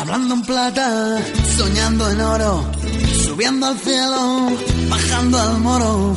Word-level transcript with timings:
Hablando 0.00 0.34
en 0.34 0.42
plata, 0.42 1.18
soñando 1.56 2.10
en 2.10 2.20
oro, 2.20 2.64
subiendo 3.24 3.66
al 3.66 3.78
cielo, 3.78 4.48
bajando 4.88 5.38
al 5.38 5.58
moro. 5.58 6.16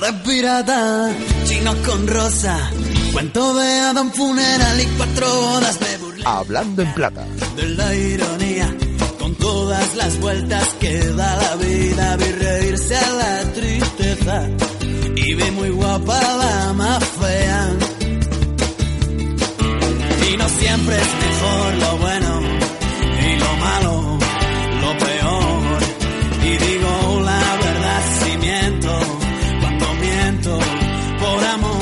De 0.00 0.12
pirata, 0.12 1.10
chinos 1.44 1.74
con 1.84 2.06
rosa, 2.06 2.70
cuento 3.12 3.52
de 3.54 3.80
Adam 3.80 4.12
funeral 4.12 4.80
y 4.80 4.86
cuatro 4.96 5.26
bodas 5.26 5.80
de 5.80 5.98
burla. 5.98 6.38
Hablando 6.38 6.82
en 6.82 6.94
plata. 6.94 7.26
De 7.56 7.68
la 7.70 7.94
ironía, 7.94 8.76
con 9.18 9.34
todas 9.34 9.96
las 9.96 10.20
vueltas 10.20 10.68
que 10.78 10.98
da 10.98 11.36
la 11.36 11.56
vida, 11.56 12.16
vi 12.16 12.30
reírse 12.32 12.96
a 12.96 13.10
la 13.12 13.52
tristeza 13.52 14.48
y 15.16 15.34
vi 15.34 15.50
muy 15.50 15.70
guapa 15.70 16.20
la 16.36 16.72
más 16.74 17.04
fea. 17.04 17.70
Y 20.30 20.36
no 20.36 20.48
siempre 20.48 20.96
es 20.96 21.26
mejor 21.26 21.74
lo 21.74 21.98
bueno 21.98 22.17
lo 23.48 23.56
malo, 23.56 24.18
lo 24.80 24.98
peor. 24.98 25.78
Y 26.44 26.56
digo 26.56 27.20
la 27.24 27.56
verdad 27.64 28.02
si 28.20 28.36
miento, 28.38 29.00
cuando 29.60 29.94
miento 29.94 30.58
por 31.20 31.44
amor. 31.44 31.78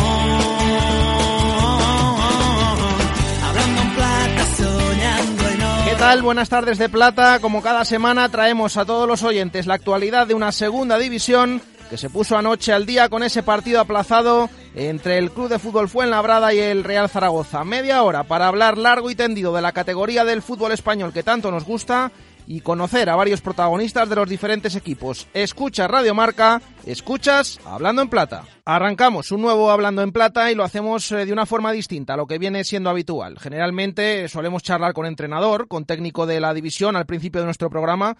Hablando 3.48 3.82
en 3.82 3.94
plata, 3.94 4.46
soñando 4.56 5.42
y 5.52 5.58
no. 5.58 5.84
¿Qué 5.84 5.96
tal? 5.96 6.22
Buenas 6.22 6.48
tardes 6.48 6.78
de 6.78 6.88
plata. 6.88 7.38
Como 7.41 7.62
cada 7.62 7.84
semana 7.84 8.28
traemos 8.28 8.77
a 8.77 8.84
todos 8.84 9.08
los 9.08 9.22
oyentes 9.22 9.66
la 9.66 9.74
actualidad 9.74 10.27
de 10.27 10.34
una 10.34 10.52
segunda 10.52 10.98
división 10.98 11.62
que 11.88 11.96
se 11.96 12.10
puso 12.10 12.36
anoche 12.36 12.72
al 12.72 12.86
día 12.86 13.08
con 13.08 13.22
ese 13.22 13.42
partido 13.42 13.80
aplazado 13.80 14.50
entre 14.74 15.18
el 15.18 15.30
Club 15.30 15.48
de 15.48 15.58
Fútbol 15.58 15.88
Fuenlabrada 15.88 16.52
y 16.52 16.58
el 16.58 16.84
Real 16.84 17.08
Zaragoza. 17.08 17.64
Media 17.64 18.02
hora 18.02 18.24
para 18.24 18.48
hablar 18.48 18.77
largo 18.77 19.10
y 19.10 19.14
tendido 19.14 19.54
de 19.54 19.62
la 19.62 19.72
categoría 19.72 20.24
del 20.24 20.42
fútbol 20.42 20.72
español 20.72 21.12
que 21.12 21.22
tanto 21.22 21.50
nos 21.50 21.64
gusta 21.64 22.10
y 22.46 22.60
conocer 22.60 23.08
a 23.10 23.16
varios 23.16 23.41
protagonistas 23.41 24.08
de 24.08 24.16
los 24.16 24.28
diferentes 24.28 24.77
equipos. 24.77 25.27
Escucha 25.34 25.88
Radio 25.88 26.14
Marca, 26.14 26.61
escuchas 26.84 27.58
Hablando 27.64 28.02
en 28.02 28.08
Plata. 28.08 28.44
Arrancamos 28.64 29.33
un 29.33 29.42
nuevo 29.42 29.70
Hablando 29.70 30.02
en 30.02 30.12
Plata 30.12 30.50
y 30.50 30.55
lo 30.55 30.64
hacemos 30.64 31.11
eh, 31.12 31.27
de 31.27 31.33
una 31.33 31.46
forma 31.46 31.72
distinta 31.72 32.14
a 32.14 32.16
lo 32.16 32.27
que 32.27 32.39
viene 32.39 32.64
siendo 32.64 32.91
habitual. 32.91 33.39
Generalmente 33.39 34.28
solemos 34.28 34.62
charlar 34.62 34.92
con 34.92 35.06
entrenador, 35.06 35.68
con 35.68 35.84
técnico 35.84 36.27
de 36.27 36.41
la 36.41 36.55
división 36.55 36.96
al 36.96 37.06
principio 37.06 37.41
de 37.41 37.46
nuestro 37.46 37.70
programa, 37.70 38.16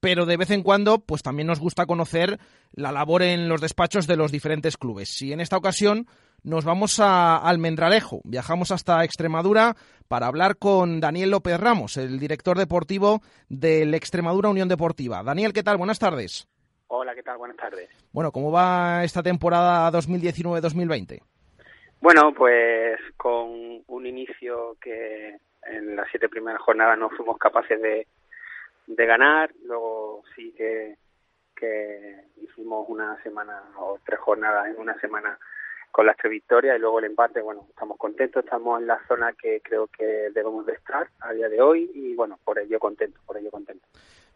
pero 0.00 0.26
de 0.26 0.36
vez 0.36 0.50
en 0.50 0.62
cuando 0.62 0.98
pues 0.98 1.22
también 1.22 1.46
nos 1.46 1.60
gusta 1.60 1.86
conocer 1.86 2.38
la 2.72 2.92
labor 2.92 3.22
en 3.22 3.48
los 3.48 3.60
despachos 3.60 4.06
de 4.06 4.16
los 4.16 4.32
diferentes 4.32 4.76
clubes. 4.76 5.20
Y 5.22 5.32
en 5.32 5.40
esta 5.40 5.56
ocasión 5.56 6.06
nos 6.42 6.64
vamos 6.64 6.98
a 7.00 7.36
Almendralejo, 7.36 8.20
viajamos 8.24 8.70
hasta 8.70 9.04
Extremadura 9.04 9.76
para 10.08 10.26
hablar 10.26 10.56
con 10.56 11.00
Daniel 11.00 11.30
López 11.30 11.60
Ramos, 11.60 11.96
el 11.96 12.18
director 12.18 12.56
deportivo 12.56 13.20
del 13.48 13.94
Extremadura 13.94 14.48
Unión 14.48 14.68
Deportiva. 14.68 15.22
Daniel, 15.22 15.52
¿qué 15.52 15.62
tal? 15.62 15.76
Buenas 15.76 15.98
tardes. 15.98 16.48
Hola, 16.88 17.14
¿qué 17.14 17.22
tal? 17.22 17.38
Buenas 17.38 17.56
tardes. 17.56 17.88
Bueno, 18.12 18.32
¿cómo 18.32 18.50
va 18.50 19.04
esta 19.04 19.22
temporada 19.22 19.90
2019-2020? 19.92 21.22
Bueno, 22.00 22.32
pues 22.34 22.98
con 23.16 23.84
un 23.86 24.06
inicio 24.06 24.76
que 24.80 25.36
en 25.62 25.94
las 25.94 26.08
siete 26.10 26.28
primeras 26.28 26.62
jornadas 26.62 26.98
no 26.98 27.10
fuimos 27.10 27.36
capaces 27.38 27.80
de, 27.80 28.06
de 28.94 29.06
ganar, 29.06 29.52
luego 29.64 30.22
sí 30.34 30.52
que, 30.56 30.96
que 31.56 32.24
hicimos 32.42 32.86
una 32.88 33.22
semana 33.22 33.62
o 33.78 33.98
tres 34.04 34.18
jornadas 34.20 34.66
en 34.68 34.78
una 34.78 34.98
semana 35.00 35.38
con 35.90 36.06
las 36.06 36.16
tres 36.16 36.30
victorias 36.30 36.76
y 36.76 36.80
luego 36.80 36.98
el 36.98 37.06
empate, 37.06 37.40
bueno, 37.40 37.66
estamos 37.68 37.98
contentos, 37.98 38.44
estamos 38.44 38.80
en 38.80 38.86
la 38.86 39.00
zona 39.08 39.32
que 39.32 39.60
creo 39.60 39.86
que 39.88 40.04
debemos 40.32 40.66
de 40.66 40.74
estar 40.74 41.08
a 41.20 41.32
día 41.32 41.48
de 41.48 41.60
hoy 41.60 41.90
y 41.94 42.14
bueno, 42.14 42.38
por 42.44 42.58
ello 42.58 42.78
contento, 42.78 43.20
por 43.26 43.36
ello 43.36 43.50
contento. 43.50 43.86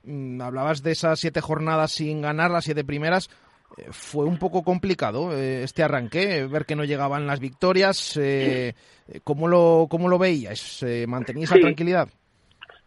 Mm, 0.04 0.40
Hablabas 0.40 0.82
de 0.82 0.92
esas 0.92 1.18
siete 1.18 1.40
jornadas 1.40 1.92
sin 1.92 2.22
ganar, 2.22 2.50
las 2.50 2.64
siete 2.64 2.84
primeras. 2.84 3.28
Eh, 3.76 3.88
fue 3.90 4.24
un 4.24 4.38
poco 4.38 4.62
complicado 4.62 5.32
eh, 5.32 5.62
este 5.62 5.82
arranque, 5.82 6.46
ver 6.46 6.64
que 6.64 6.76
no 6.76 6.84
llegaban 6.84 7.26
las 7.26 7.40
victorias. 7.40 8.16
Eh, 8.20 8.74
¿cómo, 9.22 9.48
lo, 9.48 9.86
¿Cómo 9.88 10.08
lo 10.08 10.18
veíais? 10.18 10.82
Eh, 10.82 11.06
¿Manteníais 11.06 11.50
la 11.50 11.60
tranquilidad? 11.60 12.08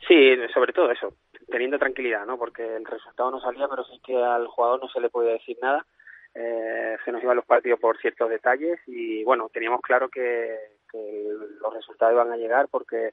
Sí, 0.07 0.16
sobre 0.53 0.72
todo 0.72 0.89
eso, 0.89 1.13
teniendo 1.50 1.80
tranquilidad, 1.80 2.25
¿no? 2.25 2.38
Porque 2.38 2.75
el 2.75 2.85
resultado 2.85 3.31
no 3.31 3.40
salía, 3.40 3.68
pero 3.68 3.84
sí 3.85 4.00
que 4.06 4.16
al 4.16 4.47
jugador 4.47 4.81
no 4.81 4.90
se 4.90 5.00
le 5.00 5.09
podía 5.09 5.34
decir 5.34 5.58
nada. 5.62 5.85
Eh, 6.34 6.97
se 7.03 7.12
nos 7.12 7.24
iban 7.24 7.35
los 7.35 7.46
partidos 7.46 7.80
por 7.80 7.97
ciertos 7.97 8.30
detalles 8.30 8.80
y 8.85 9.24
bueno, 9.24 9.50
teníamos 9.52 9.81
claro 9.81 10.09
que, 10.09 10.56
los 11.62 11.74
resultados 11.74 12.13
iban 12.13 12.31
a 12.31 12.38
llegar 12.38 12.69
porque 12.69 13.12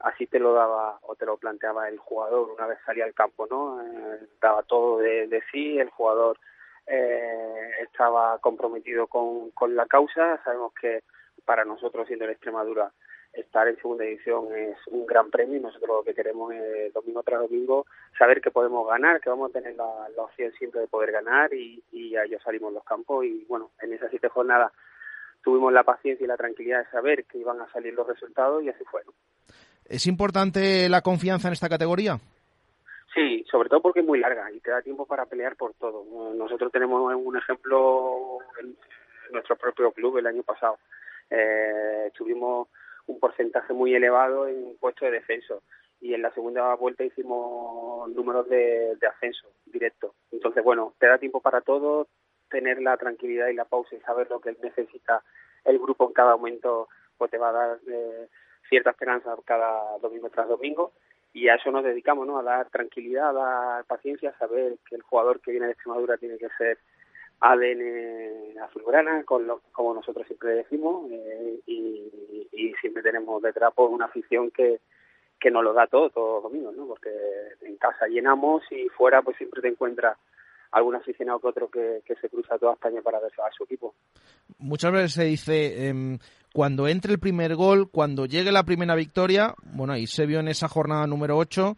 así 0.00 0.26
te 0.26 0.40
lo 0.40 0.52
daba 0.52 0.98
o 1.02 1.14
te 1.14 1.26
lo 1.26 1.36
planteaba 1.36 1.88
el 1.88 1.98
jugador 1.98 2.50
una 2.50 2.66
vez 2.66 2.78
salía 2.84 3.04
al 3.04 3.14
campo, 3.14 3.46
¿no? 3.48 3.80
Eh, 3.82 4.20
daba 4.40 4.62
todo 4.62 4.98
de, 4.98 5.28
de 5.28 5.42
sí, 5.52 5.78
el 5.78 5.90
jugador 5.90 6.38
eh, 6.86 7.70
estaba 7.82 8.38
comprometido 8.38 9.06
con, 9.06 9.50
con 9.52 9.76
la 9.76 9.86
causa. 9.86 10.42
Sabemos 10.42 10.72
que 10.74 11.02
para 11.44 11.64
nosotros, 11.64 12.06
siendo 12.06 12.24
en 12.24 12.32
Extremadura, 12.32 12.90
estar 13.32 13.68
en 13.68 13.76
segunda 13.76 14.04
división 14.04 14.52
es 14.54 14.76
un 14.88 15.06
gran 15.06 15.30
premio 15.30 15.56
y 15.56 15.60
nosotros 15.60 15.88
lo 15.88 16.02
que 16.02 16.14
queremos 16.14 16.52
es 16.52 16.92
domingo 16.92 17.22
tras 17.22 17.40
domingo 17.40 17.86
saber 18.18 18.40
que 18.40 18.50
podemos 18.50 18.88
ganar, 18.88 19.20
que 19.20 19.30
vamos 19.30 19.50
a 19.50 19.52
tener 19.52 19.76
la, 19.76 20.08
la 20.16 20.22
opción 20.22 20.52
siempre 20.58 20.80
de 20.80 20.88
poder 20.88 21.12
ganar 21.12 21.52
y, 21.54 21.82
y 21.92 22.16
a 22.16 22.24
ello 22.24 22.38
salimos 22.40 22.72
los 22.72 22.84
campos 22.84 23.24
y 23.24 23.44
bueno, 23.48 23.70
en 23.80 23.92
esas 23.92 24.10
siete 24.10 24.28
jornadas 24.28 24.72
tuvimos 25.42 25.72
la 25.72 25.84
paciencia 25.84 26.24
y 26.24 26.28
la 26.28 26.36
tranquilidad 26.36 26.84
de 26.84 26.90
saber 26.90 27.24
que 27.24 27.38
iban 27.38 27.60
a 27.60 27.70
salir 27.72 27.94
los 27.94 28.06
resultados 28.06 28.62
y 28.62 28.68
así 28.68 28.84
fue. 28.84 29.02
¿Es 29.84 30.06
importante 30.06 30.88
la 30.88 31.00
confianza 31.00 31.48
en 31.48 31.52
esta 31.52 31.68
categoría? 31.68 32.18
Sí, 33.14 33.44
sobre 33.50 33.68
todo 33.68 33.80
porque 33.80 34.00
es 34.00 34.06
muy 34.06 34.20
larga 34.20 34.52
y 34.52 34.60
te 34.60 34.70
da 34.70 34.82
tiempo 34.82 35.04
para 35.04 35.26
pelear 35.26 35.56
por 35.56 35.74
todo. 35.74 36.04
Nosotros 36.34 36.70
tenemos 36.70 37.12
un 37.12 37.36
ejemplo 37.36 38.38
en 38.60 38.76
nuestro 39.32 39.56
propio 39.56 39.90
club 39.90 40.18
el 40.18 40.26
año 40.26 40.42
pasado. 40.44 40.78
Eh, 41.28 42.10
tuvimos 42.16 42.68
un 43.10 43.18
porcentaje 43.18 43.72
muy 43.72 43.94
elevado 43.94 44.46
en 44.46 44.76
puestos 44.78 45.10
de 45.10 45.18
descenso 45.18 45.62
y 46.00 46.14
en 46.14 46.22
la 46.22 46.32
segunda 46.32 46.74
vuelta 46.74 47.04
hicimos 47.04 48.08
números 48.10 48.48
de, 48.48 48.96
de 48.96 49.06
ascenso 49.06 49.48
directo. 49.66 50.14
Entonces, 50.30 50.64
bueno, 50.64 50.94
te 50.98 51.06
da 51.06 51.18
tiempo 51.18 51.40
para 51.40 51.60
todo, 51.60 52.08
tener 52.48 52.80
la 52.80 52.96
tranquilidad 52.96 53.48
y 53.48 53.54
la 53.54 53.64
pausa 53.64 53.94
y 53.94 54.00
saber 54.00 54.28
lo 54.30 54.40
que 54.40 54.56
necesita 54.62 55.22
el 55.64 55.78
grupo 55.78 56.06
en 56.06 56.12
cada 56.12 56.36
momento, 56.36 56.88
pues 57.18 57.30
te 57.30 57.38
va 57.38 57.50
a 57.50 57.52
dar 57.52 57.78
eh, 57.86 58.28
cierta 58.68 58.90
esperanza 58.90 59.36
cada 59.44 59.98
domingo 59.98 60.30
tras 60.30 60.48
domingo 60.48 60.92
y 61.32 61.48
a 61.48 61.54
eso 61.54 61.70
nos 61.70 61.84
dedicamos, 61.84 62.26
¿no? 62.26 62.38
A 62.38 62.42
dar 62.42 62.70
tranquilidad, 62.70 63.30
a 63.30 63.32
dar 63.32 63.84
paciencia, 63.84 64.30
a 64.30 64.38
saber 64.38 64.78
que 64.88 64.96
el 64.96 65.02
jugador 65.02 65.40
que 65.40 65.52
viene 65.52 65.66
de 65.66 65.72
Extremadura 65.72 66.16
tiene 66.16 66.38
que 66.38 66.48
ser 66.58 66.78
ADN 67.40 68.58
azulgrana, 68.62 69.24
con 69.24 69.46
lo, 69.46 69.62
como 69.72 69.94
nosotros 69.94 70.26
siempre 70.26 70.50
decimos, 70.50 71.10
eh, 71.10 71.60
y, 71.66 72.48
y, 72.52 72.74
siempre 72.80 73.02
tenemos 73.02 73.42
detrás 73.42 73.72
pues, 73.74 73.88
una 73.90 74.06
afición 74.06 74.50
que, 74.50 74.80
que 75.40 75.50
nos 75.50 75.64
lo 75.64 75.72
da 75.72 75.86
todo, 75.86 76.10
todos 76.10 76.42
los 76.42 76.52
domingos, 76.52 76.76
¿no? 76.76 76.86
Porque 76.86 77.10
en 77.62 77.76
casa 77.76 78.06
llenamos 78.06 78.62
y 78.70 78.88
fuera 78.90 79.22
pues 79.22 79.36
siempre 79.38 79.62
te 79.62 79.68
encuentras 79.68 80.18
algún 80.72 80.94
aficionado 80.94 81.40
que 81.40 81.46
otro 81.48 81.68
que, 81.68 82.02
que 82.04 82.14
se 82.16 82.28
cruza 82.28 82.58
toda 82.58 82.74
España 82.74 83.00
para 83.02 83.18
ver 83.18 83.32
a 83.32 83.50
su 83.56 83.64
equipo. 83.64 83.94
Muchas 84.58 84.92
veces 84.92 85.12
se 85.14 85.24
dice, 85.24 85.88
eh, 85.88 86.18
cuando 86.52 86.86
entre 86.88 87.12
el 87.12 87.18
primer 87.18 87.56
gol, 87.56 87.90
cuando 87.90 88.26
llegue 88.26 88.52
la 88.52 88.64
primera 88.64 88.94
victoria, 88.94 89.54
bueno, 89.62 89.94
ahí 89.94 90.06
se 90.06 90.26
vio 90.26 90.40
en 90.40 90.48
esa 90.48 90.68
jornada 90.68 91.06
número 91.06 91.36
8 91.38 91.76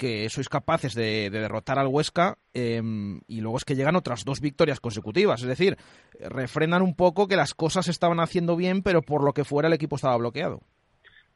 que 0.00 0.30
sois 0.30 0.48
capaces 0.48 0.94
de, 0.94 1.28
de 1.28 1.40
derrotar 1.40 1.78
al 1.78 1.88
Huesca 1.88 2.38
eh, 2.54 2.80
y 3.28 3.40
luego 3.42 3.58
es 3.58 3.66
que 3.66 3.74
llegan 3.74 3.96
otras 3.96 4.24
dos 4.24 4.40
victorias 4.40 4.80
consecutivas. 4.80 5.42
Es 5.42 5.48
decir, 5.48 5.76
refrendan 6.18 6.80
un 6.80 6.96
poco 6.96 7.28
que 7.28 7.36
las 7.36 7.52
cosas 7.52 7.86
estaban 7.88 8.18
haciendo 8.18 8.56
bien, 8.56 8.82
pero 8.82 9.02
por 9.02 9.22
lo 9.22 9.34
que 9.34 9.44
fuera 9.44 9.68
el 9.68 9.74
equipo 9.74 9.96
estaba 9.96 10.16
bloqueado. 10.16 10.60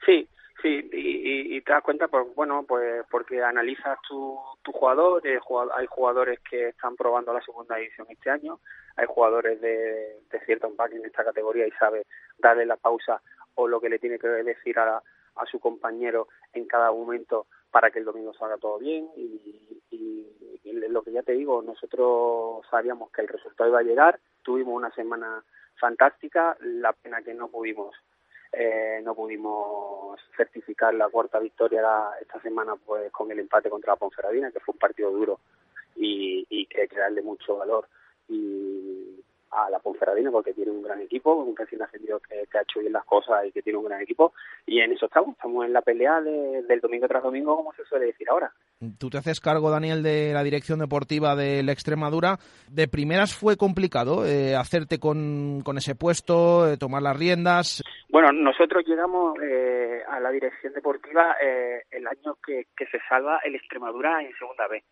Sí, 0.07 0.27
sí, 0.63 0.89
y, 0.93 1.61
te 1.61 1.73
das 1.73 1.83
cuenta, 1.83 2.09
pues 2.09 2.27
bueno, 2.35 2.65
pues 2.67 3.05
porque 3.11 3.43
analizas 3.43 3.99
tu, 4.09 4.39
tu 4.63 4.73
jugador, 4.73 5.27
eh, 5.27 5.39
hay 5.77 5.87
jugadores 5.87 6.41
que 6.49 6.69
están 6.69 6.97
probando 6.97 7.33
la 7.33 7.43
segunda 7.43 7.77
división 7.77 8.07
este 8.11 8.31
año, 8.31 8.61
hay 8.97 9.07
jugadores 9.07 9.61
de, 9.61 10.21
cierto 10.47 10.67
empaque 10.69 10.97
en 10.97 11.05
esta 11.05 11.25
categoría 11.25 11.67
y 11.67 11.71
sabe 11.73 12.07
darle 12.39 12.67
la 12.67 12.77
pausa 12.77 13.21
o 13.55 13.69
lo 13.69 13.81
que 13.81 13.89
le 13.89 13.99
tiene 13.99 14.19
que 14.19 14.29
decir 14.29 14.79
a, 14.79 14.97
a 14.99 15.47
su 15.51 15.59
compañero 15.59 16.29
en 16.53 16.67
cada 16.67 16.91
momento 16.93 17.47
para 17.75 17.91
que 17.91 17.99
el 17.99 18.05
domingo 18.05 18.33
salga 18.35 18.57
todo 18.57 18.79
bien 18.79 19.11
y, 19.17 19.51
lo 20.89 21.03
que 21.03 21.11
ya 21.11 21.25
te 21.25 21.33
digo, 21.33 21.61
nosotros 21.61 22.65
sabíamos 22.71 23.11
que 23.11 23.23
el 23.23 23.27
resultado 23.27 23.71
iba 23.71 23.81
a 23.81 23.83
llegar, 23.83 24.21
tuvimos 24.43 24.77
una 24.77 24.95
semana 24.95 25.43
fantástica, 25.75 26.57
la 26.61 26.93
pena 26.93 27.21
que 27.23 27.35
no 27.35 27.49
pudimos 27.49 27.97
eh, 28.53 29.01
no 29.03 29.17
pudimos 29.17 30.21
certificar 30.37 30.95
la 30.95 31.09
cuarta 31.09 31.41
victoria 31.41 31.83
esta 32.21 32.41
semana 32.43 32.77
pues 32.77 33.11
con 33.11 33.33
el 33.33 33.41
empate 33.41 33.71
contra 33.71 33.95
la 33.95 33.97
Ponferradina, 33.97 34.53
que 34.53 34.61
fue 34.61 34.75
un 34.75 34.79
partido 34.79 35.11
duro 35.11 35.41
y, 35.97 36.67
que 36.67 36.83
hay 36.83 36.89
que 36.89 37.23
mucho 37.23 37.57
valor 37.57 37.89
a 39.55 39.71
la 39.71 39.79
Ponferradina 39.79 40.31
porque 40.31 40.53
tiene 40.53 40.71
un 40.71 40.83
gran 40.83 41.01
equipo, 41.01 41.35
un 41.35 41.57
recién 41.57 41.83
ascendido 41.83 42.21
que, 42.21 42.47
que, 42.51 42.59
ha 42.59 42.63
hecho 42.63 42.81
bien 42.81 42.93
las 42.93 43.05
cosas 43.05 43.47
y 43.47 43.53
que 43.53 43.63
tiene 43.63 43.79
un 43.79 43.85
gran 43.85 44.01
equipo 44.01 44.33
y 44.67 44.81
en 44.81 44.93
eso 44.93 45.07
estamos, 45.07 45.31
estamos 45.37 45.65
en 45.65 45.73
la 45.73 45.83
pelea 45.83 46.21
del 46.21 46.81
domingo 46.81 47.07
tras 47.09 47.23
domingo 47.23 47.57
como 47.57 47.73
se 47.75 47.85
suele 47.85 48.07
decir 48.07 48.29
ahora. 48.29 48.53
Tú 48.99 49.09
te 49.11 49.19
haces 49.19 49.41
cargo, 49.41 49.71
Daniel, 49.71 50.03
de 50.03 50.33
la 50.33 50.43
dirección 50.43 50.79
deportiva 50.79 51.37
de 51.37 51.63
la 51.63 51.73
Extremadura. 51.73 52.39
¿De 52.69 52.89
primeras 52.89 53.35
fue 53.35 53.57
complicado 53.57 54.27
eh, 54.27 54.57
hacerte 54.57 54.99
con, 54.99 55.63
con, 55.65 55.79
ese 55.79 55.95
puesto, 55.95 56.69
eh, 56.69 56.77
tomar 56.77 57.03
las 57.03 57.17
riendas? 57.17 57.83
Bueno, 58.09 58.33
nosotros 58.33 58.85
llegamos 58.87 59.39
eh, 59.43 60.03
a 60.09 60.21
la 60.21 60.31
dirección 60.31 60.73
deportiva 60.73 61.37
eh, 61.43 61.83
el 61.91 62.07
año 62.07 62.37
que, 62.45 62.67
que 62.77 62.87
se 62.87 62.99
salva 63.09 63.41
el 63.45 63.55
Extremadura 63.55 64.23
en 64.23 64.35
segunda 64.37 64.69
vez. 64.69 64.85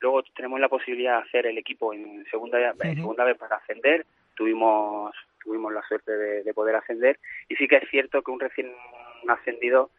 Luego 0.00 0.22
tenemos 0.34 0.60
la 0.60 0.68
posibilidad 0.68 1.18
de 1.18 1.28
hacer 1.28 1.46
el 1.46 1.58
equipo 1.58 1.92
en 1.92 2.24
segunda, 2.30 2.58
en 2.70 2.94
segunda 2.96 3.24
vez 3.24 3.36
para 3.36 3.56
ascender. 3.56 4.06
Tuvimos 4.34 5.14
tuvimos 5.42 5.72
la 5.72 5.82
suerte 5.82 6.12
de, 6.12 6.42
de, 6.42 6.52
poder 6.52 6.76
ascender 6.76 7.18
y 7.48 7.56
sí 7.56 7.68
que 7.68 7.76
es 7.76 7.88
cierto 7.88 8.22
que 8.22 8.30
un 8.30 8.40
recién 8.40 8.70
ascendido 9.28 9.90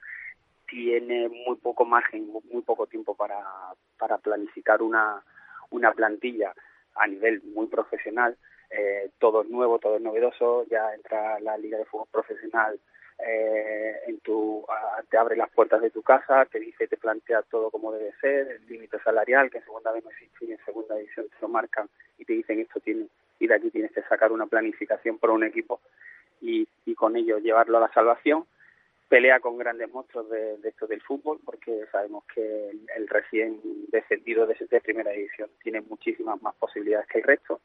tiene 0.67 1.27
muy 1.27 1.55
poco 1.57 1.85
margen, 1.85 2.27
muy 2.27 2.61
poco 2.61 2.87
tiempo 2.87 3.15
para, 3.15 3.43
para 3.97 4.17
planificar 4.19 4.81
una, 4.81 5.23
una 5.71 5.91
plantilla 5.93 6.53
a 6.95 7.07
nivel 7.07 7.41
muy 7.43 7.67
profesional. 7.67 8.37
Eh, 8.69 9.09
todo 9.17 9.41
es 9.41 9.49
nuevo, 9.49 9.79
todo 9.79 9.95
es 9.95 10.01
novedoso, 10.01 10.65
ya 10.69 10.93
entra 10.93 11.39
la 11.39 11.57
Liga 11.57 11.77
de 11.77 11.85
Fútbol 11.85 12.07
Profesional 12.11 12.79
eh, 13.25 13.99
en 14.07 14.19
tu, 14.19 14.65
te 15.09 15.17
abre 15.17 15.35
las 15.35 15.49
puertas 15.49 15.81
de 15.81 15.89
tu 15.89 16.01
casa, 16.01 16.45
te 16.45 16.59
dice, 16.59 16.87
te 16.87 16.97
plantea 16.97 17.41
todo 17.43 17.69
como 17.69 17.91
debe 17.91 18.13
ser, 18.21 18.47
el 18.47 18.67
límite 18.67 18.99
salarial, 18.99 19.49
que 19.49 19.57
en 19.57 19.65
segunda 19.65 19.91
vez 19.91 20.03
no 20.03 20.11
existe 20.11 20.45
y 20.45 20.51
en 20.51 20.65
segunda 20.65 20.95
división 20.95 21.27
te 21.27 21.35
lo 21.41 21.49
marcan 21.49 21.89
y 22.17 22.25
te 22.25 22.33
dicen 22.33 22.59
esto 22.59 22.79
tiene, 22.79 23.07
y 23.39 23.47
de 23.47 23.55
aquí 23.55 23.69
tienes 23.71 23.91
que 23.91 24.03
sacar 24.03 24.31
una 24.31 24.45
planificación 24.45 25.17
por 25.17 25.31
un 25.31 25.43
equipo 25.43 25.81
y, 26.41 26.67
y 26.85 26.95
con 26.95 27.15
ello 27.15 27.37
llevarlo 27.39 27.77
a 27.77 27.81
la 27.81 27.93
salvación. 27.93 28.45
Pelea 29.09 29.39
con 29.39 29.57
grandes 29.57 29.91
monstruos 29.91 30.29
de, 30.29 30.57
de 30.57 30.69
esto 30.69 30.85
del 30.85 31.01
fútbol, 31.01 31.39
porque 31.43 31.85
sabemos 31.91 32.23
que 32.25 32.69
el, 32.69 32.85
el 32.95 33.07
recién 33.07 33.59
descendido 33.87 34.45
de, 34.45 34.55
de 34.69 34.81
primera 34.81 35.09
división 35.09 35.49
tiene 35.63 35.81
muchísimas 35.81 36.39
más 36.43 36.53
posibilidades 36.55 37.07
que 37.07 37.17
el 37.17 37.23
resto 37.23 37.59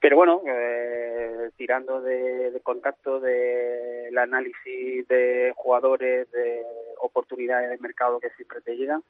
pero 0.00 0.16
bueno, 0.16 0.42
eh, 0.46 1.50
tirando 1.56 2.00
de, 2.00 2.50
de 2.52 2.60
contacto 2.60 3.20
del 3.20 4.16
análisis 4.16 5.06
de 5.08 5.52
jugadores, 5.56 6.30
de 6.30 6.62
oportunidades 7.00 7.70
de 7.70 7.78
mercado 7.78 8.20
que 8.20 8.30
siempre 8.30 8.60
te 8.60 8.76
llegan, 8.76 9.02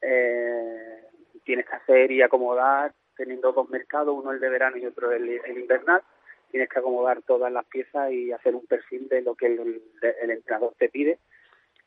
eh, 0.00 1.04
tienes 1.44 1.66
que 1.66 1.76
hacer 1.76 2.10
y 2.10 2.22
acomodar, 2.22 2.92
teniendo 3.16 3.52
dos 3.52 3.68
mercados, 3.70 4.16
uno 4.16 4.32
el 4.32 4.40
de 4.40 4.48
verano 4.48 4.76
y 4.78 4.86
otro 4.86 5.12
el, 5.12 5.28
el 5.28 5.58
invernal, 5.58 6.02
tienes 6.50 6.68
que 6.68 6.78
acomodar 6.80 7.22
todas 7.22 7.52
las 7.52 7.64
piezas 7.66 8.10
y 8.10 8.32
hacer 8.32 8.54
un 8.54 8.66
perfil 8.66 9.08
de 9.08 9.22
lo 9.22 9.34
que 9.34 9.46
el, 9.46 9.82
el 10.22 10.30
entrenador 10.30 10.74
te 10.76 10.88
pide, 10.88 11.18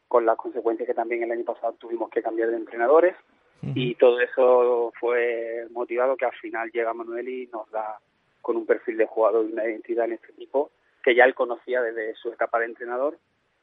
con 0.07 0.25
las 0.25 0.37
consecuencias 0.37 0.87
que 0.87 0.93
también 0.93 1.23
el 1.23 1.31
año 1.31 1.43
pasado 1.43 1.73
tuvimos 1.73 2.09
que 2.09 2.23
cambiar 2.23 2.49
de 2.49 2.57
entrenadores, 2.57 3.15
uh 3.63 3.67
-huh. 3.67 3.73
y 3.75 3.95
todo 3.95 4.19
eso 4.21 4.93
fue 4.99 5.67
motivado 5.71 6.15
que 6.15 6.25
al 6.25 6.35
final 6.35 6.71
llega 6.71 6.93
Manuel 6.93 7.27
y 7.27 7.47
nos 7.47 7.69
da 7.71 7.99
con 8.45 8.57
un 8.57 8.67
perfil 8.67 8.97
de 8.97 9.07
jugador 9.07 9.47
y 9.49 9.53
una 9.53 9.65
identidad 9.65 10.05
en 10.05 10.13
este 10.13 10.31
equipo 10.31 10.69
que 11.03 11.15
ya 11.15 11.23
él 11.23 11.33
conocía 11.33 11.81
desde 11.81 12.13
su 12.13 12.29
etapa 12.29 12.59
de 12.59 12.65
entrenador 12.65 13.17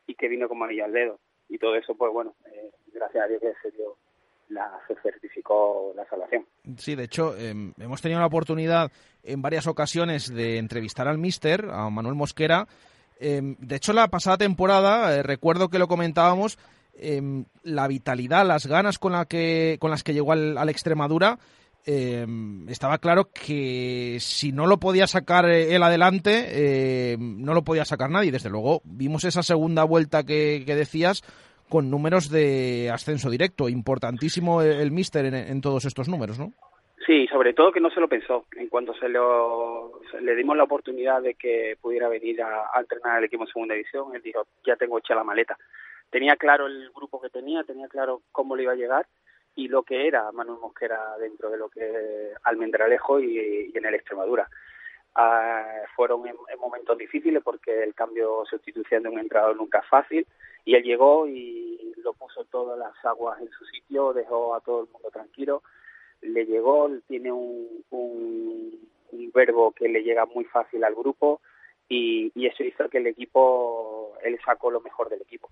y 0.08 0.16
que 0.16 0.26
vino 0.26 0.48
como 0.48 0.64
anillo 0.64 0.84
al 0.84 0.92
dedo. 0.92 1.20
Y 1.48 1.58
todo 1.58 1.76
eso, 1.76 1.94
pues 1.94 2.12
bueno, 2.12 2.34
eh, 2.46 2.72
gracias 2.92 3.24
a 3.24 3.28
Dios 3.28 3.40
que 3.40 3.52
se 3.62 3.76
dio 3.76 3.96
la, 4.48 4.80
se 4.88 4.96
certificó 4.96 5.92
la 5.94 6.04
salvación. 6.08 6.44
Sí, 6.78 6.96
de 6.96 7.04
hecho, 7.04 7.36
eh, 7.36 7.54
hemos 7.78 8.02
tenido 8.02 8.18
la 8.18 8.26
oportunidad 8.26 8.90
en 9.22 9.40
varias 9.40 9.68
ocasiones 9.68 10.34
de 10.34 10.58
entrevistar 10.58 11.06
al 11.06 11.18
míster, 11.18 11.64
a 11.70 11.88
Manuel 11.88 12.16
Mosquera. 12.16 12.66
Eh, 13.20 13.40
de 13.40 13.76
hecho, 13.76 13.92
la 13.92 14.08
pasada 14.08 14.36
temporada, 14.36 15.14
eh, 15.14 15.22
recuerdo 15.22 15.68
que 15.68 15.78
lo 15.78 15.86
comentábamos, 15.86 16.58
eh, 16.94 17.22
la 17.62 17.86
vitalidad, 17.86 18.44
las 18.44 18.66
ganas 18.66 18.98
con, 18.98 19.12
la 19.12 19.26
que, 19.26 19.76
con 19.80 19.92
las 19.92 20.02
que 20.02 20.12
llegó 20.12 20.32
al, 20.32 20.58
al 20.58 20.68
Extremadura, 20.68 21.38
eh, 21.84 22.26
estaba 22.68 22.98
claro 22.98 23.28
que 23.32 24.18
si 24.20 24.52
no 24.52 24.66
lo 24.66 24.78
podía 24.78 25.06
sacar 25.06 25.46
él 25.46 25.82
adelante, 25.82 26.44
eh, 26.48 27.16
no 27.18 27.54
lo 27.54 27.62
podía 27.62 27.84
sacar 27.84 28.10
nadie. 28.10 28.30
Desde 28.30 28.50
luego, 28.50 28.82
vimos 28.84 29.24
esa 29.24 29.42
segunda 29.42 29.84
vuelta 29.84 30.24
que, 30.24 30.64
decías 30.66 31.22
con 31.68 31.90
números 31.90 32.30
de 32.30 32.90
ascenso 32.92 33.30
directo. 33.30 33.68
Importantísimo 33.68 34.62
el, 34.62 34.80
el 34.80 34.90
míster 34.92 35.24
en, 35.26 35.60
todos 35.60 35.84
estos 35.84 36.08
números, 36.08 36.38
¿no? 36.38 36.52
Sí, 37.04 37.26
sobre 37.26 37.52
todo 37.52 37.72
que 37.72 37.80
no 37.80 37.90
se 37.90 38.00
lo 38.00 38.08
pensó. 38.08 38.44
En 38.56 38.68
cuanto 38.68 38.94
se, 38.94 39.08
lo, 39.08 40.00
le 40.20 40.36
dimos 40.36 40.56
la 40.56 40.64
oportunidad 40.64 41.20
de 41.20 41.34
que 41.34 41.76
pudiera 41.80 42.08
venir 42.08 42.40
a, 42.42 42.70
a 42.72 42.80
entrenar 42.80 43.16
al 43.16 43.24
equipo 43.24 43.42
en 43.42 43.48
segunda 43.48 43.74
división, 43.74 44.14
él 44.14 44.22
dijo, 44.22 44.46
ya 44.64 44.76
tengo 44.76 44.98
hecha 44.98 45.16
la 45.16 45.24
maleta. 45.24 45.58
Tenía 46.10 46.36
claro 46.36 46.66
el 46.66 46.90
grupo 46.94 47.20
que 47.20 47.30
tenía, 47.30 47.64
tenía 47.64 47.88
claro 47.88 48.20
cómo 48.30 48.54
le 48.54 48.62
iba 48.62 48.72
a 48.72 48.76
llegar 48.76 49.06
y 49.54 49.68
lo 49.68 49.82
que 49.82 50.06
era 50.06 50.30
Manuel 50.32 50.60
Mosquera 50.60 51.16
dentro 51.18 51.50
de 51.50 51.58
lo 51.58 51.68
que 51.68 52.32
Almendralejo 52.44 53.20
y, 53.20 53.70
y 53.72 53.78
en 53.78 53.84
el 53.84 53.94
Extremadura. 53.94 54.48
Uh, 55.14 55.86
fueron 55.94 56.26
en, 56.26 56.34
en, 56.50 56.58
momentos 56.58 56.96
difíciles 56.96 57.42
porque 57.44 57.82
el 57.82 57.94
cambio 57.94 58.46
sustitución 58.48 59.02
de 59.02 59.10
un 59.10 59.18
entrenador 59.18 59.54
nunca 59.56 59.80
es 59.80 59.86
fácil 59.86 60.26
y 60.64 60.74
él 60.74 60.82
llegó 60.82 61.26
y 61.28 61.92
lo 62.02 62.14
puso 62.14 62.44
todas 62.44 62.78
las 62.78 62.92
aguas 63.04 63.38
en 63.42 63.50
su 63.50 63.62
sitio, 63.66 64.14
dejó 64.14 64.54
a 64.54 64.62
todo 64.62 64.84
el 64.84 64.88
mundo 64.90 65.10
tranquilo, 65.10 65.62
le 66.22 66.46
llegó, 66.46 66.88
tiene 67.08 67.30
un, 67.30 67.84
un, 67.90 68.88
un 69.10 69.32
verbo 69.32 69.72
que 69.72 69.86
le 69.86 70.02
llega 70.02 70.24
muy 70.24 70.44
fácil 70.44 70.82
al 70.82 70.94
grupo 70.94 71.42
y, 71.90 72.32
y 72.34 72.46
eso 72.46 72.64
hizo 72.64 72.88
que 72.88 72.96
el 72.96 73.06
equipo, 73.06 74.14
él 74.22 74.38
sacó 74.42 74.70
lo 74.70 74.80
mejor 74.80 75.10
del 75.10 75.20
equipo 75.20 75.50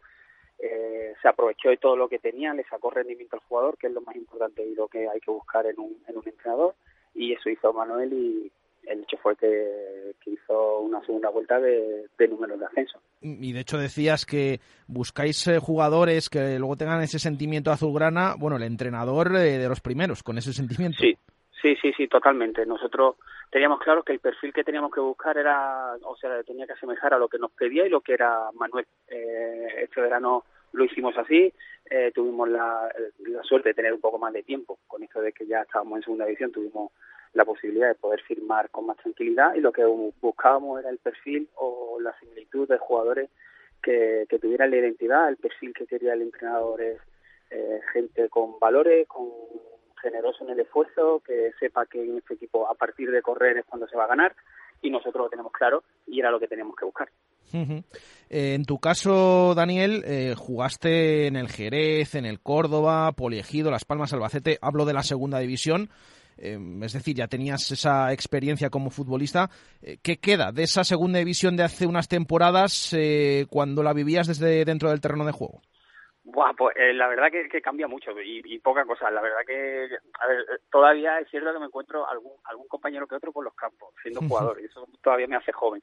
eh, 0.63 1.15
se 1.21 1.29
aprovechó 1.29 1.71
de 1.71 1.77
todo 1.77 1.97
lo 1.97 2.09
que 2.09 2.19
tenía, 2.19 2.53
le 2.55 2.65
sacó 2.65 2.91
rendimiento 2.91 3.37
al 3.37 3.43
jugador, 3.43 3.79
que 3.79 3.87
es 3.87 3.93
lo 3.93 4.03
más 4.03 4.17
importante 4.17 4.65
y 4.65 4.75
lo 4.75 4.89
que 4.89 5.09
hay 5.09 5.21
que 5.21 5.31
buscar 5.31 5.67
en 5.67 5.79
un, 5.79 5.97
en 6.07 6.17
un 6.17 6.27
entrenador, 6.27 6.75
y 7.15 7.33
eso 7.33 7.49
hizo 7.49 7.73
Manuel 7.73 8.13
y 8.13 8.53
el 8.87 9.03
hecho 9.03 9.17
fue 9.19 9.37
que, 9.37 10.15
que 10.23 10.31
hizo 10.31 10.81
una 10.81 11.05
segunda 11.05 11.29
vuelta 11.31 11.59
de, 11.61 12.07
de, 12.19 12.29
números 12.29 12.59
de 12.59 12.67
ascenso. 12.67 13.01
Y 13.21 13.53
de 13.53 13.61
hecho 13.61 13.79
decías 13.79 14.25
que 14.25 14.61
buscáis 14.87 15.47
eh, 15.47 15.59
jugadores 15.59 16.29
que 16.29 16.59
luego 16.59 16.77
tengan 16.77 17.03
ese 17.03 17.19
sentimiento 17.19 17.71
azulgrana, 17.71 18.35
bueno, 18.39 18.57
el 18.57 18.63
entrenador 18.63 19.37
eh, 19.37 19.59
de 19.59 19.69
los 19.69 19.81
primeros, 19.81 20.23
con 20.23 20.39
ese 20.39 20.53
sentimiento. 20.53 20.99
Sí, 21.01 21.17
sí, 21.61 21.77
sí, 21.81 21.93
sí, 21.97 22.09
totalmente. 22.09 22.65
Nosotros 22.67 23.17
teníamos 23.51 23.81
claro 23.81 24.03
que 24.03 24.13
el 24.13 24.21
perfil 24.21 24.53
que 24.53 24.65
teníamos 24.65 24.93
que 24.93 25.01
buscar 25.01 25.37
era, 25.37 25.95
o 26.03 26.17
sea, 26.17 26.43
tenía 26.43 26.67
que 26.67 26.73
asemejar 26.73 27.15
a 27.15 27.19
lo 27.19 27.29
que 27.29 27.39
nos 27.39 27.51
pedía 27.53 27.87
y 27.87 27.91
lo 27.91 28.01
que 28.01 28.15
era 28.15 28.51
Manuel. 28.55 28.87
Eh, 29.09 29.85
este 29.85 30.01
verano 30.01 30.45
lo 30.73 30.85
hicimos 30.85 31.17
así, 31.19 31.53
eh, 31.91 32.13
tuvimos 32.15 32.49
la, 32.49 32.93
la, 33.19 33.43
suerte 33.43 33.71
de 33.71 33.75
tener 33.75 33.93
un 33.93 34.01
poco 34.01 34.19
más 34.19 34.33
de 34.33 34.43
tiempo, 34.43 34.79
con 34.87 35.03
esto 35.03 35.21
de 35.21 35.33
que 35.33 35.47
ya 35.47 35.63
estábamos 35.63 35.97
en 35.97 36.03
segunda 36.03 36.27
división, 36.27 36.53
tuvimos 36.53 36.93
la 37.33 37.45
posibilidad 37.45 37.89
de 37.89 37.95
poder 37.95 38.21
firmar 38.23 38.71
con 38.71 38.87
más 38.87 38.97
tranquilidad 38.99 39.55
y 39.55 39.61
lo 39.61 39.73
que 39.73 39.85
buscábamos 39.85 40.81
era 40.81 40.91
el 40.91 40.99
perfil 40.99 41.49
o 41.55 41.99
la 42.01 42.17
similitud 42.19 42.69
de 42.69 42.79
jugadores 42.79 43.31
que, 43.83 44.27
que 44.29 44.39
tuvieran 44.39 44.71
la 44.71 44.79
identidad, 44.79 45.29
el 45.29 45.37
perfil 45.37 45.73
que 45.73 45.87
quería 45.87 46.13
el 46.13 46.23
entrenador 46.23 46.81
es 46.81 47.01
eh, 47.51 47.81
gente 47.93 48.29
con 48.29 48.59
valores, 48.61 49.09
con 49.09 49.29
generoso 50.01 50.45
en 50.45 50.51
el 50.51 50.61
esfuerzo, 50.61 51.21
que 51.25 51.53
sepa 51.59 51.87
que 51.87 52.03
en 52.03 52.19
este 52.19 52.35
equipo 52.35 52.69
a 52.69 52.75
partir 52.75 53.11
de 53.11 53.23
correr 53.23 53.59
es 53.59 53.65
cuando 53.67 53.89
se 53.89 53.97
va 53.97 54.05
a 54.05 54.09
ganar 54.09 54.35
y 54.83 54.91
nosotros 54.91 55.25
lo 55.25 55.31
tenemos 55.31 55.53
claro 55.53 55.83
y 56.07 56.21
era 56.21 56.31
lo 56.31 56.41
que 56.41 56.49
teníamos 56.49 56.77
que 56.77 56.85
buscar. 56.85 57.09
Uh 57.53 57.57
-huh. 57.57 57.85
eh, 58.29 58.55
en 58.55 58.65
tu 58.65 58.79
caso, 58.79 59.55
Daniel, 59.55 60.03
eh, 60.07 60.35
jugaste 60.37 61.27
en 61.27 61.37
el 61.37 61.49
Jerez, 61.49 62.15
en 62.15 62.27
el 62.27 62.41
Córdoba, 62.41 63.13
Poliegido, 63.13 63.71
Las 63.71 63.85
Palmas, 63.85 64.13
Albacete. 64.13 64.59
Hablo 64.63 64.85
de 64.85 64.93
la 64.93 65.03
segunda 65.03 65.39
división. 65.41 65.91
Eh, 66.39 66.59
es 66.83 66.93
decir, 66.93 67.17
ya 67.17 67.27
tenías 67.27 67.71
esa 67.71 68.13
experiencia 68.13 68.71
como 68.71 68.91
futbolista. 68.91 69.51
Eh, 69.83 69.99
¿Qué 70.03 70.17
queda 70.19 70.53
de 70.53 70.63
esa 70.63 70.85
segunda 70.85 71.19
división 71.19 71.57
de 71.57 71.65
hace 71.65 71.87
unas 71.87 72.09
temporadas 72.09 72.95
eh, 72.97 73.47
cuando 73.51 73.83
la 73.83 73.93
vivías 73.93 74.27
desde 74.27 74.65
dentro 74.65 74.89
del 74.89 75.01
terreno 75.01 75.27
de 75.27 75.33
juego? 75.33 75.61
Buah, 76.25 76.53
pues 76.57 76.77
eh, 76.77 76.95
la 76.95 77.09
verdad 77.09 77.31
que, 77.31 77.49
que 77.49 77.61
cambia 77.61 77.89
mucho 77.89 78.13
y, 78.23 78.41
y 78.45 78.59
poca 78.61 78.85
cosa. 78.85 79.11
La 79.11 79.21
verdad 79.21 79.41
que, 79.47 79.89
a 80.21 80.27
ver, 80.29 80.61
todavía 80.71 81.19
es 81.19 81.29
cierto 81.29 81.53
que 81.53 81.59
me 81.59 81.67
encuentro 81.67 82.09
algún 82.09 82.33
algún 82.45 82.69
compañero 82.69 83.07
que 83.07 83.17
otro 83.17 83.33
por 83.33 83.45
los 83.45 83.55
campos, 83.55 83.93
siendo 84.01 84.21
jugador, 84.21 84.61
y 84.63 84.67
eso 84.67 84.87
todavía 85.03 85.27
me 85.27 85.37
hace 85.37 85.53
joven. 85.53 85.83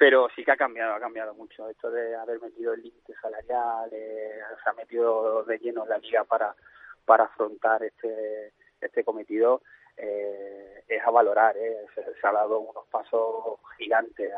Pero 0.00 0.30
sí 0.34 0.42
que 0.42 0.52
ha 0.52 0.56
cambiado, 0.56 0.94
ha 0.94 0.98
cambiado 0.98 1.34
mucho. 1.34 1.68
Esto 1.68 1.90
de 1.90 2.16
haber 2.16 2.40
metido 2.40 2.72
el 2.72 2.82
límite 2.82 3.12
salarial, 3.20 3.90
eh, 3.92 4.40
se 4.64 4.70
ha 4.70 4.72
metido 4.72 5.44
de 5.44 5.58
lleno 5.58 5.84
la 5.84 5.98
liga 5.98 6.24
para 6.24 6.56
para 7.04 7.24
afrontar 7.24 7.82
este 7.82 8.54
este 8.80 9.04
cometido, 9.04 9.60
eh, 9.98 10.84
es 10.88 11.02
a 11.02 11.10
valorar. 11.10 11.54
¿eh? 11.58 11.84
Se, 11.94 12.26
ha 12.26 12.32
dado 12.32 12.60
unos 12.60 12.86
pasos 12.86 13.58
gigantes. 13.76 14.32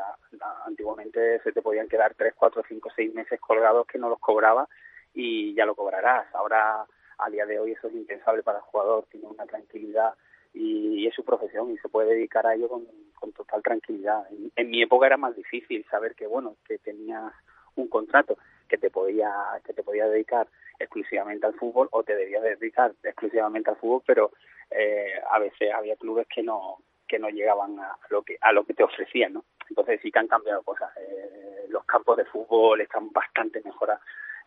Antiguamente 0.65 1.39
se 1.43 1.53
te 1.53 1.61
podían 1.61 1.87
quedar 1.87 2.13
tres, 2.13 2.33
cuatro, 2.35 2.61
cinco, 2.67 2.89
seis 2.93 3.13
meses 3.13 3.39
colgados 3.39 3.87
que 3.87 3.97
no 3.97 4.09
los 4.09 4.19
cobraba 4.19 4.67
y 5.13 5.53
ya 5.55 5.65
lo 5.65 5.75
cobrarás. 5.75 6.27
Ahora, 6.35 6.85
a 7.19 7.29
día 7.29 7.45
de 7.45 7.57
hoy, 7.57 7.71
eso 7.71 7.87
es 7.87 7.93
impensable 7.93 8.43
para 8.43 8.57
el 8.57 8.65
jugador, 8.65 9.05
tiene 9.09 9.27
una 9.27 9.45
tranquilidad 9.45 10.13
y, 10.53 11.03
y 11.03 11.07
es 11.07 11.15
su 11.15 11.23
profesión 11.23 11.71
y 11.71 11.77
se 11.77 11.87
puede 11.87 12.15
dedicar 12.15 12.45
a 12.45 12.53
ello 12.53 12.67
con, 12.67 12.85
con 13.23 13.31
total 13.31 13.63
tranquilidad. 13.63 14.25
En, 14.57 14.69
mi 14.69 14.81
época 14.81 15.05
era 15.05 15.15
más 15.15 15.33
difícil 15.33 15.85
saber 15.89 16.13
que, 16.13 16.27
bueno, 16.27 16.57
que 16.67 16.77
tenías 16.77 17.31
un 17.77 17.87
contrato 17.87 18.37
que 18.67 18.77
te 18.77 18.89
podía, 18.89 19.31
que 19.63 19.71
te 19.71 19.81
podía 19.81 20.09
dedicar 20.09 20.49
exclusivamente 20.77 21.45
al 21.45 21.53
fútbol 21.53 21.87
o 21.91 22.03
te 22.03 22.17
debías 22.17 22.43
dedicar 22.43 22.91
exclusivamente 23.01 23.69
al 23.69 23.77
fútbol, 23.77 24.01
pero 24.05 24.31
eh, 24.71 25.13
a 25.31 25.39
veces 25.39 25.71
había 25.73 25.95
clubes 25.95 26.27
que 26.27 26.43
no 26.43 26.79
que 27.07 27.17
no 27.17 27.29
llegaban 27.29 27.79
a 27.79 27.97
lo 28.09 28.23
que 28.23 28.37
a 28.41 28.51
lo 28.51 28.65
que 28.65 28.73
te 28.73 28.83
ofrecían, 28.83 29.31
¿no? 29.31 29.45
Entonces 29.69 30.01
sí 30.01 30.11
que 30.11 30.19
han 30.19 30.27
cambiado 30.27 30.61
cosas. 30.63 30.91
Eh, 30.97 31.67
los 31.69 31.85
campos 31.85 32.17
de 32.17 32.25
fútbol 32.25 32.81
están 32.81 33.09
bastante 33.13 33.61
mejor 33.63 33.97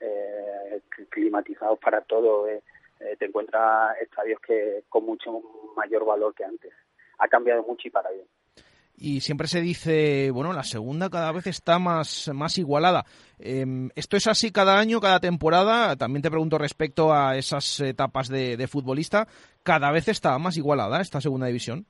eh, 0.00 0.82
climatizados 1.08 1.78
para 1.78 2.02
todo. 2.02 2.46
Eh, 2.46 2.62
te 3.18 3.24
encuentras 3.24 3.96
estadios 4.02 4.38
que 4.40 4.84
con 4.90 5.06
mucho 5.06 5.40
mayor 5.76 6.04
valor 6.04 6.34
que 6.34 6.44
antes. 6.44 6.74
Ha 7.18 7.28
cambiado 7.28 7.62
mucho 7.62 7.88
y 7.88 7.90
para 7.90 8.10
bien 8.10 8.26
y 8.98 9.20
siempre 9.20 9.46
se 9.46 9.60
dice, 9.60 10.30
bueno, 10.30 10.52
la 10.52 10.62
segunda 10.62 11.10
cada 11.10 11.30
vez 11.32 11.46
está 11.46 11.78
más, 11.78 12.30
más 12.34 12.58
igualada. 12.58 13.04
Em, 13.38 13.90
¿Esto 13.94 14.16
es 14.16 14.26
así 14.26 14.50
cada 14.50 14.78
año, 14.78 15.00
cada 15.00 15.20
temporada? 15.20 15.96
También 15.96 16.22
te 16.22 16.30
pregunto 16.30 16.58
respecto 16.58 17.12
a 17.12 17.36
esas 17.36 17.80
etapas 17.80 18.28
de, 18.28 18.56
de 18.56 18.68
futbolista. 18.68 19.26
¿Cada 19.62 19.90
vez 19.92 20.08
está 20.08 20.38
más 20.38 20.56
igualada 20.56 21.00
esta 21.00 21.20
segunda 21.20 21.46
división? 21.46 21.84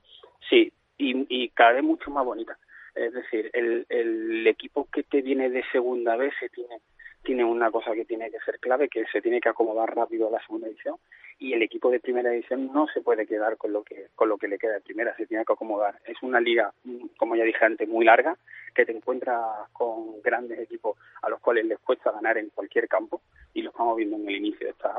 Sí, 0.50 0.72
y, 0.98 1.26
y 1.28 1.48
cada 1.50 1.72
vez 1.72 1.84
mucho 1.84 2.10
más 2.10 2.24
bonita. 2.24 2.58
Es 2.94 3.12
decir, 3.12 3.50
el, 3.52 3.86
el 3.88 4.46
equipo 4.46 4.88
que 4.92 5.02
te 5.02 5.22
viene 5.22 5.50
de 5.50 5.62
segunda 5.70 6.16
vez 6.16 6.32
se 6.40 6.48
tiene 6.48 6.80
tiene 7.22 7.44
una 7.44 7.72
cosa 7.72 7.92
que 7.92 8.04
tiene 8.04 8.30
que 8.30 8.38
ser 8.44 8.60
clave, 8.60 8.88
que 8.88 9.04
se 9.12 9.20
tiene 9.20 9.40
que 9.40 9.48
acomodar 9.48 9.92
rápido 9.94 10.28
a 10.28 10.30
la 10.30 10.46
segunda 10.46 10.68
edición 10.68 10.94
y 11.38 11.52
el 11.52 11.62
equipo 11.62 11.90
de 11.90 12.00
primera 12.00 12.32
edición 12.32 12.72
no 12.72 12.86
se 12.88 13.00
puede 13.00 13.26
quedar 13.26 13.56
con 13.56 13.72
lo 13.72 13.82
que 13.82 14.06
con 14.14 14.28
lo 14.28 14.38
que 14.38 14.48
le 14.48 14.58
queda 14.58 14.74
de 14.74 14.80
primera, 14.80 15.14
se 15.16 15.26
tiene 15.26 15.44
que 15.44 15.52
acomodar. 15.52 15.98
Es 16.04 16.22
una 16.22 16.40
liga, 16.40 16.72
como 17.18 17.36
ya 17.36 17.44
dije 17.44 17.64
antes, 17.64 17.88
muy 17.88 18.04
larga, 18.04 18.36
que 18.74 18.86
te 18.86 18.92
encuentras 18.92 19.68
con 19.72 20.20
grandes 20.22 20.58
equipos 20.58 20.96
a 21.22 21.28
los 21.28 21.40
cuales 21.40 21.66
les 21.66 21.78
cuesta 21.80 22.12
ganar 22.12 22.38
en 22.38 22.50
cualquier 22.50 22.88
campo 22.88 23.20
y 23.52 23.62
lo 23.62 23.70
estamos 23.70 23.96
viendo 23.96 24.16
en 24.16 24.28
el 24.28 24.36
inicio 24.36 24.66
de 24.66 24.72
esta, 24.72 24.94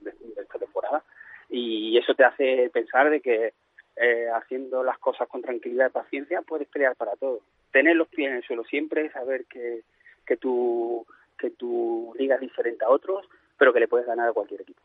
de, 0.00 0.12
esta 0.40 0.58
temporada 0.58 1.02
y 1.48 1.96
eso 1.96 2.14
te 2.14 2.24
hace 2.24 2.70
pensar 2.72 3.10
de 3.10 3.20
que 3.20 3.52
eh, 3.96 4.28
haciendo 4.34 4.84
las 4.84 4.98
cosas 4.98 5.28
con 5.28 5.42
tranquilidad 5.42 5.88
y 5.88 5.92
paciencia 5.92 6.42
puedes 6.42 6.68
pelear 6.68 6.94
para 6.96 7.16
todo. 7.16 7.40
Tener 7.72 7.96
los 7.96 8.08
pies 8.08 8.30
en 8.30 8.36
el 8.36 8.42
suelo 8.42 8.64
siempre, 8.64 9.10
saber 9.10 9.44
que, 9.46 9.82
que 10.26 10.36
tu 10.36 11.06
que 11.38 11.50
tu 11.50 12.12
liga 12.18 12.34
es 12.34 12.40
diferente 12.40 12.84
a 12.84 12.90
otros, 12.90 13.28
pero 13.56 13.72
que 13.72 13.80
le 13.80 13.88
puedes 13.88 14.06
ganar 14.06 14.28
a 14.28 14.32
cualquier 14.32 14.62
equipo. 14.62 14.80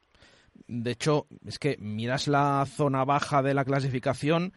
De 0.75 0.89
hecho, 0.89 1.27
es 1.45 1.59
que 1.59 1.77
miras 1.79 2.27
la 2.27 2.65
zona 2.65 3.05
baja 3.05 3.43
de 3.43 3.53
la 3.53 3.63
clasificación, 3.63 4.53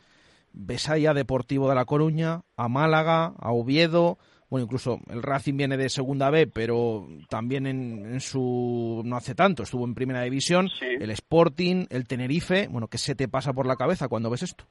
ves 0.55 0.89
ahí 0.89 1.05
a 1.05 1.13
Deportivo 1.13 1.69
de 1.69 1.75
La 1.75 1.85
Coruña, 1.85 2.41
a 2.57 2.69
Málaga, 2.69 3.35
a 3.39 3.53
Oviedo, 3.53 4.17
bueno, 4.49 4.65
incluso 4.65 4.99
el 5.11 5.23
Racing 5.23 5.59
viene 5.59 5.77
de 5.77 5.91
segunda 5.91 6.31
B, 6.31 6.47
pero 6.47 7.07
también 7.29 7.67
en, 7.67 8.21
su 8.21 9.03
no 9.05 9.17
hace 9.17 9.35
tanto, 9.35 9.63
estuvo 9.63 9.85
en 9.85 9.95
primera 9.95 10.23
división, 10.23 10.69
el 10.81 11.11
Sporting, 11.11 11.85
el 11.91 12.09
Tenerife, 12.09 12.67
bueno, 12.71 12.89
¿qué 12.89 12.97
se 12.97 13.15
te 13.15 13.29
pasa 13.29 13.53
por 13.53 13.67
la 13.67 13.77
cabeza 13.77 14.09
cuando 14.09 14.31
ves 14.31 14.45
esto? 14.45 14.65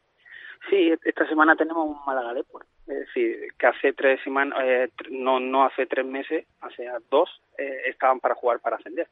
Sí, 0.67 0.91
esta 1.03 1.27
semana 1.29 1.55
tenemos 1.55 1.87
un 1.87 1.97
Málaga 2.07 2.33
Deport. 2.33 2.67
Es 2.87 2.99
decir, 3.01 3.53
que 3.59 3.67
hace 3.67 3.93
tres 3.93 4.19
semanas, 4.23 4.57
eh, 4.63 4.89
no, 5.11 5.39
no 5.39 5.63
hace 5.63 5.85
tres 5.85 6.05
meses, 6.07 6.47
hace 6.61 6.87
dos, 7.11 7.29
eh, 7.59 7.81
estaban 7.87 8.19
para 8.19 8.33
jugar 8.33 8.59
para 8.61 8.77
ascender, 8.77 9.07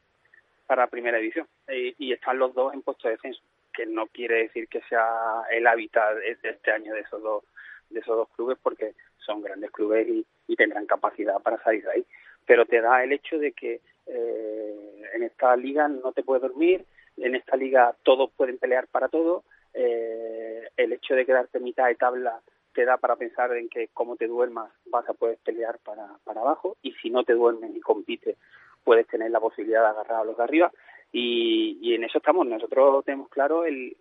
para 0.66 0.86
primera 0.86 1.18
división. 1.18 1.46
Y, 1.68 2.12
están 2.12 2.38
los 2.38 2.54
dos 2.54 2.72
en 2.74 2.82
puesto 2.82 3.08
de 3.08 3.14
descenso, 3.14 3.40
que 3.72 3.86
no 3.86 4.06
quiere 4.06 4.44
decir 4.44 4.68
que 4.68 4.80
sea 4.88 5.42
el 5.50 5.66
hábitat 5.66 6.16
de, 6.16 6.36
este 6.42 6.70
año 6.70 6.94
de 6.94 7.00
esos 7.00 7.22
dos 7.22 7.44
de 7.90 8.00
esos 8.00 8.16
dos 8.16 8.28
clubes 8.30 8.58
porque 8.62 8.94
son 9.18 9.42
grandes 9.42 9.70
clubes 9.70 10.06
y, 10.08 10.26
tendrán 10.56 10.86
capacidad 10.86 11.40
para 11.42 11.62
salir 11.62 11.82
de 11.84 11.90
ahí. 11.90 12.06
Pero 12.46 12.64
te 12.64 12.80
da 12.80 13.02
el 13.02 13.12
hecho 13.12 13.38
de 13.38 13.52
que 13.52 13.80
eh, 14.06 15.02
en 15.14 15.22
esta 15.22 15.56
liga 15.56 15.88
no 15.88 16.12
te 16.12 16.22
puedes 16.22 16.42
dormir, 16.42 16.84
en 17.16 17.34
esta 17.34 17.56
liga 17.56 17.94
todos 18.04 18.30
pueden 18.36 18.58
pelear 18.58 18.86
para 18.86 19.08
todo, 19.08 19.42
eh, 19.72 20.68
el 20.76 20.92
hecho 20.92 21.14
de 21.14 21.26
quedarte 21.26 21.58
mitad 21.58 21.86
de 21.86 21.96
tabla 21.96 22.40
te 22.72 22.84
da 22.84 22.96
para 22.98 23.16
pensar 23.16 23.56
en 23.56 23.68
que 23.68 23.88
como 23.88 24.16
te 24.16 24.26
duermas 24.26 24.70
vas 24.86 25.08
a 25.08 25.14
poder 25.14 25.38
pelear 25.44 25.78
para, 25.78 26.06
para 26.24 26.40
abajo 26.40 26.76
y 26.82 26.92
si 26.94 27.10
no 27.10 27.24
te 27.24 27.32
duermes 27.32 27.74
y 27.74 27.80
compites 27.80 28.36
puedes 28.84 29.06
tener 29.06 29.30
la 29.30 29.40
posibilidad 29.40 29.82
de 29.82 29.88
agarrar 29.88 30.20
a 30.20 30.24
los 30.24 30.36
de 30.36 30.42
arriba 30.42 30.72
y, 31.10 31.78
y 31.80 31.94
en 31.94 32.04
eso 32.04 32.18
estamos. 32.18 32.46
Nosotros 32.46 33.04
tenemos 33.04 33.28
claro 33.28 33.64
el, 33.64 33.96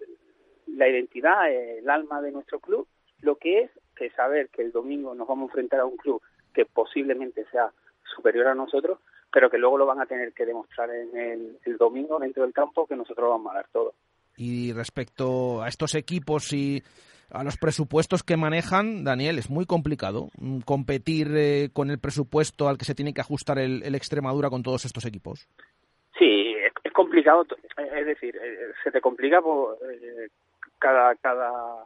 la 0.67 0.87
identidad, 0.87 1.51
el 1.51 1.89
alma 1.89 2.21
de 2.21 2.31
nuestro 2.31 2.59
club, 2.59 2.87
lo 3.21 3.35
que 3.37 3.61
es 3.61 3.71
que 3.95 4.09
saber 4.11 4.49
que 4.49 4.61
el 4.61 4.71
domingo 4.71 5.13
nos 5.15 5.27
vamos 5.27 5.43
a 5.43 5.51
enfrentar 5.51 5.79
a 5.81 5.85
un 5.85 5.97
club 5.97 6.21
que 6.53 6.65
posiblemente 6.65 7.45
sea 7.51 7.71
superior 8.15 8.47
a 8.47 8.55
nosotros, 8.55 8.99
pero 9.31 9.49
que 9.49 9.57
luego 9.57 9.77
lo 9.77 9.85
van 9.85 10.01
a 10.01 10.05
tener 10.05 10.33
que 10.33 10.45
demostrar 10.45 10.89
en 10.91 11.57
el, 11.65 11.77
domingo 11.77 12.19
dentro 12.19 12.43
del 12.43 12.53
campo 12.53 12.85
que 12.85 12.95
nosotros 12.95 13.29
vamos 13.29 13.51
a 13.51 13.55
dar 13.55 13.67
todo. 13.71 13.93
Y 14.37 14.73
respecto 14.73 15.61
a 15.61 15.67
estos 15.67 15.95
equipos 15.95 16.53
y 16.53 16.81
a 17.33 17.43
los 17.43 17.57
presupuestos 17.57 18.23
que 18.23 18.37
manejan, 18.37 19.03
Daniel, 19.03 19.39
es 19.39 19.49
muy 19.49 19.65
complicado 19.65 20.29
mm, 20.37 20.59
competir 20.61 21.27
eh, 21.35 21.69
con 21.73 21.89
el 21.89 21.99
presupuesto 21.99 22.69
al 22.69 22.77
que 22.77 22.85
se 22.85 22.95
tiene 22.95 23.13
que 23.13 23.21
ajustar 23.21 23.57
el, 23.57 23.83
Extremadura 23.95 24.49
con 24.49 24.63
todos 24.63 24.85
estos 24.85 25.05
equipos. 25.05 25.47
Sí, 26.17 26.55
es, 26.83 26.93
complicado, 26.93 27.45
es 27.97 28.05
decir, 28.05 28.35
eh, 28.35 28.71
se 28.83 28.91
te 28.91 29.01
complica 29.01 29.41
por 29.41 29.77
eh, 29.91 30.29
cada 30.79 31.15
cada 31.15 31.85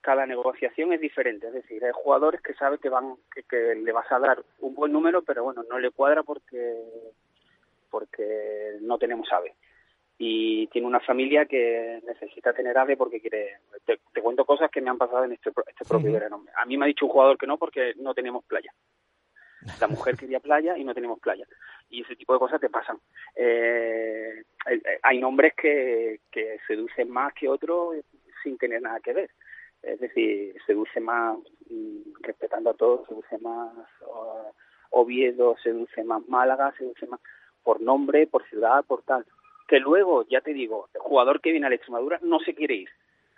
cada 0.00 0.26
negociación 0.26 0.92
es 0.92 1.00
diferente, 1.00 1.48
es 1.48 1.52
decir, 1.52 1.84
hay 1.84 1.92
jugadores 1.92 2.40
que 2.40 2.54
saben 2.54 2.78
que 2.78 2.88
van 2.88 3.16
que 3.48 3.74
le 3.74 3.92
vas 3.92 4.10
a 4.10 4.18
dar 4.18 4.42
un 4.60 4.74
buen 4.74 4.92
número, 4.92 5.22
pero 5.22 5.44
bueno, 5.44 5.64
no 5.68 5.78
le 5.78 5.90
cuadra 5.90 6.22
porque 6.22 6.82
porque 7.90 8.78
no 8.80 8.98
tenemos 8.98 9.32
ave 9.32 9.54
y 10.18 10.66
tiene 10.68 10.86
una 10.86 11.00
familia 11.00 11.44
que 11.44 12.00
necesita 12.06 12.52
tener 12.52 12.76
ave 12.78 12.96
porque 12.96 13.20
quiere. 13.20 13.58
Te, 13.84 13.98
cuento 14.22 14.44
cosas 14.44 14.70
que 14.70 14.80
me 14.80 14.90
han 14.90 14.98
pasado 14.98 15.24
en 15.24 15.32
este, 15.32 15.50
este 15.68 15.84
propio 15.86 16.12
verano. 16.12 16.44
A 16.56 16.64
mí 16.64 16.76
me 16.76 16.86
ha 16.86 16.88
dicho 16.88 17.04
un 17.04 17.12
jugador 17.12 17.36
que 17.36 17.46
no 17.46 17.58
porque 17.58 17.92
no 17.96 18.14
tenemos 18.14 18.44
playa. 18.44 18.72
La 19.80 19.88
mujer 19.88 20.16
quería 20.18 20.40
playa 20.40 20.76
y 20.78 20.84
no 20.84 20.94
tenemos 20.94 21.20
playa. 21.20 21.46
Y 21.90 22.02
ese 22.02 22.16
tipo 22.16 22.32
de 22.32 22.38
cosas 22.38 22.60
te 22.60 22.70
pasan. 22.70 22.98
Eh, 23.34 24.42
eh, 24.70 24.82
hay 25.02 25.20
nombres 25.20 25.54
que, 25.54 26.20
que 26.30 26.58
seducen 26.66 27.10
más 27.10 27.34
que 27.34 27.48
otros 27.48 27.96
sin 28.42 28.56
tener 28.56 28.80
nada 28.80 29.00
que 29.00 29.12
ver. 29.12 29.30
Es 29.82 30.00
decir, 30.00 30.56
seduce 30.66 30.98
más, 30.98 31.36
mm, 31.68 32.22
respetando 32.22 32.70
a 32.70 32.74
todos, 32.74 33.06
seduce 33.06 33.38
más 33.38 33.70
Oviedo, 34.90 35.56
seduce 35.62 36.02
más 36.04 36.26
Málaga, 36.26 36.72
seduce 36.78 37.06
más 37.06 37.20
por 37.62 37.82
nombre, 37.82 38.26
por 38.26 38.48
ciudad, 38.48 38.84
por 38.86 39.02
tal 39.02 39.26
que 39.66 39.80
luego, 39.80 40.26
ya 40.28 40.40
te 40.40 40.52
digo, 40.52 40.88
el 40.94 41.00
jugador 41.00 41.40
que 41.40 41.50
viene 41.50 41.66
al 41.66 41.72
Extremadura 41.72 42.18
no 42.22 42.38
se 42.40 42.54
quiere 42.54 42.74
ir 42.74 42.88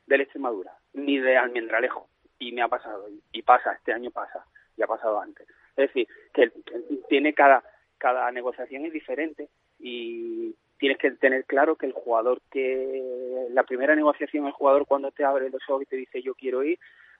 del 0.06 0.22
Extremadura, 0.22 0.72
ni 0.92 1.18
de 1.18 1.36
Almendralejo, 1.36 2.08
y 2.38 2.52
me 2.52 2.62
ha 2.62 2.68
pasado, 2.68 3.08
y 3.32 3.42
pasa, 3.42 3.72
este 3.72 3.92
año 3.92 4.10
pasa, 4.10 4.44
y 4.76 4.82
ha 4.82 4.86
pasado 4.86 5.20
antes. 5.20 5.46
Es 5.76 5.88
decir, 5.88 6.08
que 6.32 6.52
tiene 7.08 7.34
cada, 7.34 7.62
cada 7.98 8.30
negociación 8.30 8.86
es 8.86 8.92
diferente 8.92 9.48
y 9.78 10.54
tienes 10.78 10.98
que 10.98 11.10
tener 11.12 11.44
claro 11.44 11.76
que 11.76 11.86
el 11.86 11.92
jugador 11.92 12.40
que, 12.50 13.48
la 13.50 13.64
primera 13.64 13.94
negociación, 13.94 14.46
el 14.46 14.52
jugador 14.52 14.86
cuando 14.86 15.10
te 15.10 15.24
abre 15.24 15.50
los 15.50 15.62
ojos 15.68 15.82
y 15.82 15.86
te 15.86 15.96
dice 15.96 16.22
yo 16.22 16.34
quiero 16.34 16.62
ir, 16.62 16.78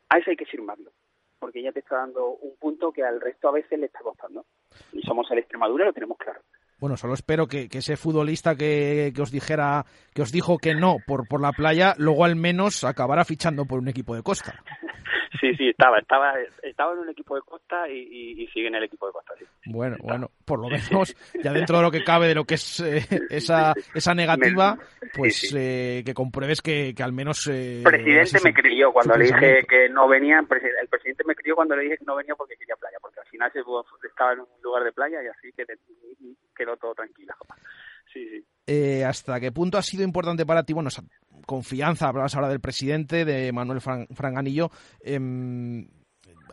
a 0.08 0.18
eso 0.18 0.30
hay 0.30 0.36
que 0.36 0.46
firmarlo 0.46 0.90
porque 1.38 1.62
ya 1.62 1.72
te 1.72 1.80
está 1.80 1.96
dando 1.96 2.30
un 2.30 2.56
punto 2.56 2.92
que 2.92 3.04
al 3.04 3.20
resto 3.20 3.48
a 3.48 3.52
veces 3.52 3.78
le 3.78 3.86
está 3.86 4.00
costando. 4.00 4.44
Y 4.92 5.02
somos 5.02 5.30
el 5.30 5.38
Extremadura, 5.38 5.84
lo 5.84 5.92
tenemos 5.92 6.18
claro. 6.18 6.40
Bueno, 6.80 6.96
solo 6.96 7.14
espero 7.14 7.46
que, 7.46 7.68
ese 7.70 7.96
futbolista 7.96 8.54
que, 8.54 9.12
os 9.20 9.30
dijera, 9.30 9.84
que 10.14 10.22
os 10.22 10.32
dijo 10.32 10.58
que 10.58 10.74
no 10.74 10.96
por, 11.06 11.26
por 11.26 11.40
la 11.40 11.52
playa, 11.52 11.94
luego 11.98 12.24
al 12.24 12.36
menos 12.36 12.84
acabará 12.84 13.24
fichando 13.24 13.64
por 13.64 13.80
un 13.80 13.88
equipo 13.88 14.14
de 14.14 14.22
costa. 14.22 14.62
Sí, 15.40 15.54
sí, 15.54 15.68
estaba, 15.68 15.98
estaba, 15.98 16.32
estaba 16.62 16.92
en 16.94 17.00
un 17.00 17.10
equipo 17.10 17.36
de 17.36 17.42
costa 17.42 17.88
y, 17.88 18.46
sigue 18.52 18.68
en 18.68 18.74
el 18.74 18.84
equipo 18.84 19.06
de 19.06 19.12
costa. 19.12 19.34
Sí. 19.38 19.44
Bueno, 19.66 19.96
bueno, 20.00 20.30
por 20.44 20.58
lo 20.58 20.68
menos 20.68 21.14
ya 21.42 21.52
dentro 21.52 21.76
de 21.76 21.82
lo 21.82 21.90
que 21.90 22.02
cabe 22.02 22.28
de 22.28 22.34
lo 22.34 22.44
que 22.44 22.54
es 22.54 22.80
eh, 22.80 23.04
esa, 23.30 23.74
esa 23.94 24.14
negativa, 24.14 24.76
pues 25.14 25.54
eh, 25.56 26.02
que 26.04 26.14
compruebes 26.14 26.62
que, 26.62 26.94
que 26.94 27.02
al 27.02 27.12
menos. 27.12 27.46
Eh, 27.46 27.82
presidente 27.84 28.40
me 28.42 28.54
crió 28.54 28.92
cuando 28.92 29.16
le 29.16 29.26
dije 29.26 29.62
que 29.68 29.88
no 29.88 30.08
venía. 30.08 30.38
El 30.38 30.88
presidente 30.88 31.24
me 31.26 31.34
crió 31.34 31.54
cuando 31.54 31.76
le 31.76 31.82
dije 31.84 31.98
que 31.98 32.04
no 32.04 32.16
venía 32.16 32.34
porque 32.34 32.56
quería 32.56 32.76
playa, 32.76 32.96
porque 33.00 33.20
al 33.20 33.26
final 33.26 33.52
estaba 34.02 34.32
en 34.32 34.40
un 34.40 34.46
lugar 34.62 34.84
de 34.84 34.92
playa 34.92 35.22
y 35.22 35.26
así 35.26 35.52
que 35.52 35.64
quedó 36.58 36.76
todo 36.76 36.94
tranquilo. 36.94 37.34
Sí, 38.12 38.28
sí. 38.28 38.44
Eh, 38.66 39.04
¿Hasta 39.04 39.40
qué 39.40 39.50
punto 39.50 39.78
ha 39.78 39.82
sido 39.82 40.04
importante 40.04 40.44
para 40.44 40.62
ti? 40.62 40.74
Bueno, 40.74 40.88
esa 40.88 41.02
confianza, 41.46 42.08
hablabas 42.08 42.34
ahora 42.34 42.50
del 42.50 42.60
presidente, 42.60 43.24
de 43.24 43.50
Manuel 43.52 43.80
Franganillo. 43.80 44.70
Em, 45.00 45.88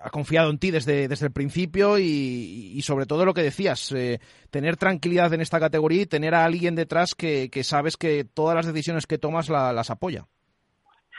ha 0.02 0.10
confiado 0.10 0.50
en 0.50 0.60
ti 0.60 0.72
desde, 0.72 1.08
desde 1.08 1.26
el 1.26 1.34
principio 1.34 1.98
y, 1.98 2.80
sobre 2.84 3.06
todo 3.06 3.26
lo 3.26 3.34
que 3.34 3.42
decías, 3.42 3.92
eh, 3.92 4.20
tener 4.52 4.78
tranquilidad 4.78 5.34
en 5.34 5.42
esta 5.42 5.60
categoría 5.60 6.04
y 6.04 6.06
tener 6.06 6.36
a 6.36 6.46
alguien 6.46 6.76
detrás 6.76 7.16
que, 7.16 7.50
sabes 7.64 7.98
que 7.98 8.24
todas 8.24 8.56
las 8.56 8.68
decisiones 8.68 9.08
que 9.08 9.18
tomas 9.18 9.50
las 9.50 9.90
apoya. 9.90 10.26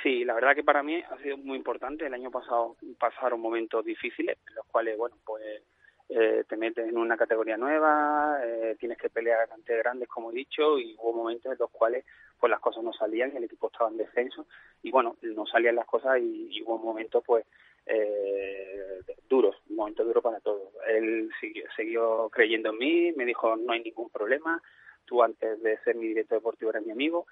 Sí, 0.03 0.25
la 0.25 0.35
verdad 0.35 0.55
que 0.55 0.63
para 0.63 0.83
mí 0.83 1.03
ha 1.03 1.23
sido 1.23 1.37
muy 1.37 1.57
importante. 1.57 2.07
El 2.07 2.15
año 2.15 2.31
pasado 2.31 2.77
pasaron 2.99 3.41
momentos 3.41 3.85
difíciles 3.85 4.39
en 4.49 4.55
los 4.55 4.67
cuales, 4.67 4.97
bueno, 4.97 5.17
pues 5.25 5.63
eh, 6.09 6.45
te 6.49 6.57
metes 6.57 6.89
en 6.89 6.97
una 6.97 7.17
categoría 7.17 7.57
nueva, 7.57 8.39
eh, 8.45 8.77
tienes 8.79 8.97
que 8.97 9.11
pelear 9.11 9.49
ante 9.51 9.77
grandes, 9.77 10.09
como 10.09 10.31
he 10.31 10.35
dicho, 10.35 10.79
y 10.79 10.95
hubo 10.99 11.13
momentos 11.13 11.51
en 11.53 11.59
los 11.59 11.71
cuales 11.71 12.05
pues 12.39 12.51
las 12.51 12.61
cosas 12.61 12.85
no 12.85 12.93
salían, 12.93 13.37
el 13.37 13.45
equipo 13.45 13.67
estaba 13.67 13.91
en 13.91 13.97
descenso 13.97 14.47
y 14.83 14.91
bueno, 14.91 15.17
no 15.23 15.47
salían 15.47 15.75
las 15.75 15.87
cosas 15.87 16.19
y, 16.21 16.63
hubo 16.63 16.79
momentos 16.79 17.25
pues 17.27 17.45
eh, 17.87 19.01
duros, 19.29 19.57
un 19.69 19.77
momento 19.77 20.05
duro 20.05 20.23
para 20.23 20.39
todos. 20.41 20.73
Él 20.87 21.31
siguió, 21.41 21.65
siguió 21.77 22.29
creyendo 22.31 22.71
en 22.71 22.79
mí, 22.79 23.13
me 23.13 23.25
dijo 23.25 23.57
no 23.57 23.73
hay 23.73 23.83
ningún 23.83 24.11
problema, 24.11 24.63
tú 25.07 25.23
antes 25.23 25.61
de 25.63 25.79
ser 25.79 25.97
mi 25.97 26.09
director 26.09 26.39
deportivo 26.39 26.71
eres 26.71 26.87
mi 26.87 26.93
amigo, 26.93 27.27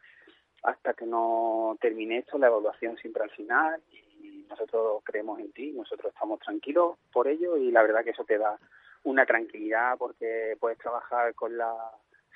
hasta 0.65 0.95
que 0.95 1.07
no 1.07 1.77
termine 1.81 2.19
esto, 2.19 2.39
la 2.39 2.49
evaluación 2.49 2.97
siempre 2.97 3.23
al 3.23 3.31
final 3.31 3.81
y 3.93 4.14
nosotros 4.49 5.03
creemos 5.05 5.41
en 5.41 5.53
ti, 5.53 5.73
nosotros 5.73 6.13
estamos 6.13 6.41
tranquilos 6.41 6.97
por 7.13 7.29
ello 7.29 7.57
y 7.57 7.71
la 7.71 7.83
verdad 7.83 8.05
que 8.05 8.11
eso 8.11 8.25
te 8.25 8.39
da 8.39 8.59
una 9.05 9.27
tranquilidad 9.27 9.97
porque 9.99 10.57
puedes 10.59 10.79
trabajar 10.79 11.35
con 11.35 11.57
la 11.57 11.75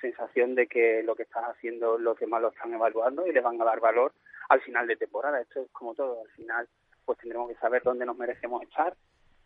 sensación 0.01 0.55
de 0.55 0.67
que 0.67 1.03
lo 1.03 1.15
que 1.15 1.25
estás 1.25 1.45
haciendo 1.45 1.99
los 1.99 2.19
demás 2.19 2.43
lo 2.43 2.49
están 2.49 2.73
evaluando 2.73 3.27
y 3.27 3.33
le 3.33 3.41
van 3.41 3.61
a 3.61 3.65
dar 3.65 3.81
valor 3.81 4.13
al 4.49 4.61
final 4.61 4.87
de 4.87 4.97
temporada. 4.97 5.41
Esto 5.41 5.61
es 5.63 5.71
como 5.73 5.95
todo, 5.95 6.23
al 6.23 6.31
final 6.31 6.69
pues 7.05 7.19
tendremos 7.19 7.49
que 7.49 7.57
saber 7.57 7.83
dónde 7.83 8.05
nos 8.05 8.17
merecemos 8.17 8.63
estar 8.63 8.95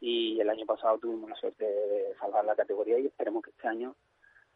y 0.01 0.41
el 0.41 0.51
año 0.51 0.67
pasado 0.67 0.99
tuvimos 0.99 1.31
la 1.31 1.37
suerte 1.37 1.65
de 1.65 2.15
salvar 2.19 2.45
la 2.45 2.57
categoría 2.57 2.99
y 2.99 3.07
esperemos 3.07 3.45
que 3.45 3.51
este 3.51 3.69
año 3.69 3.95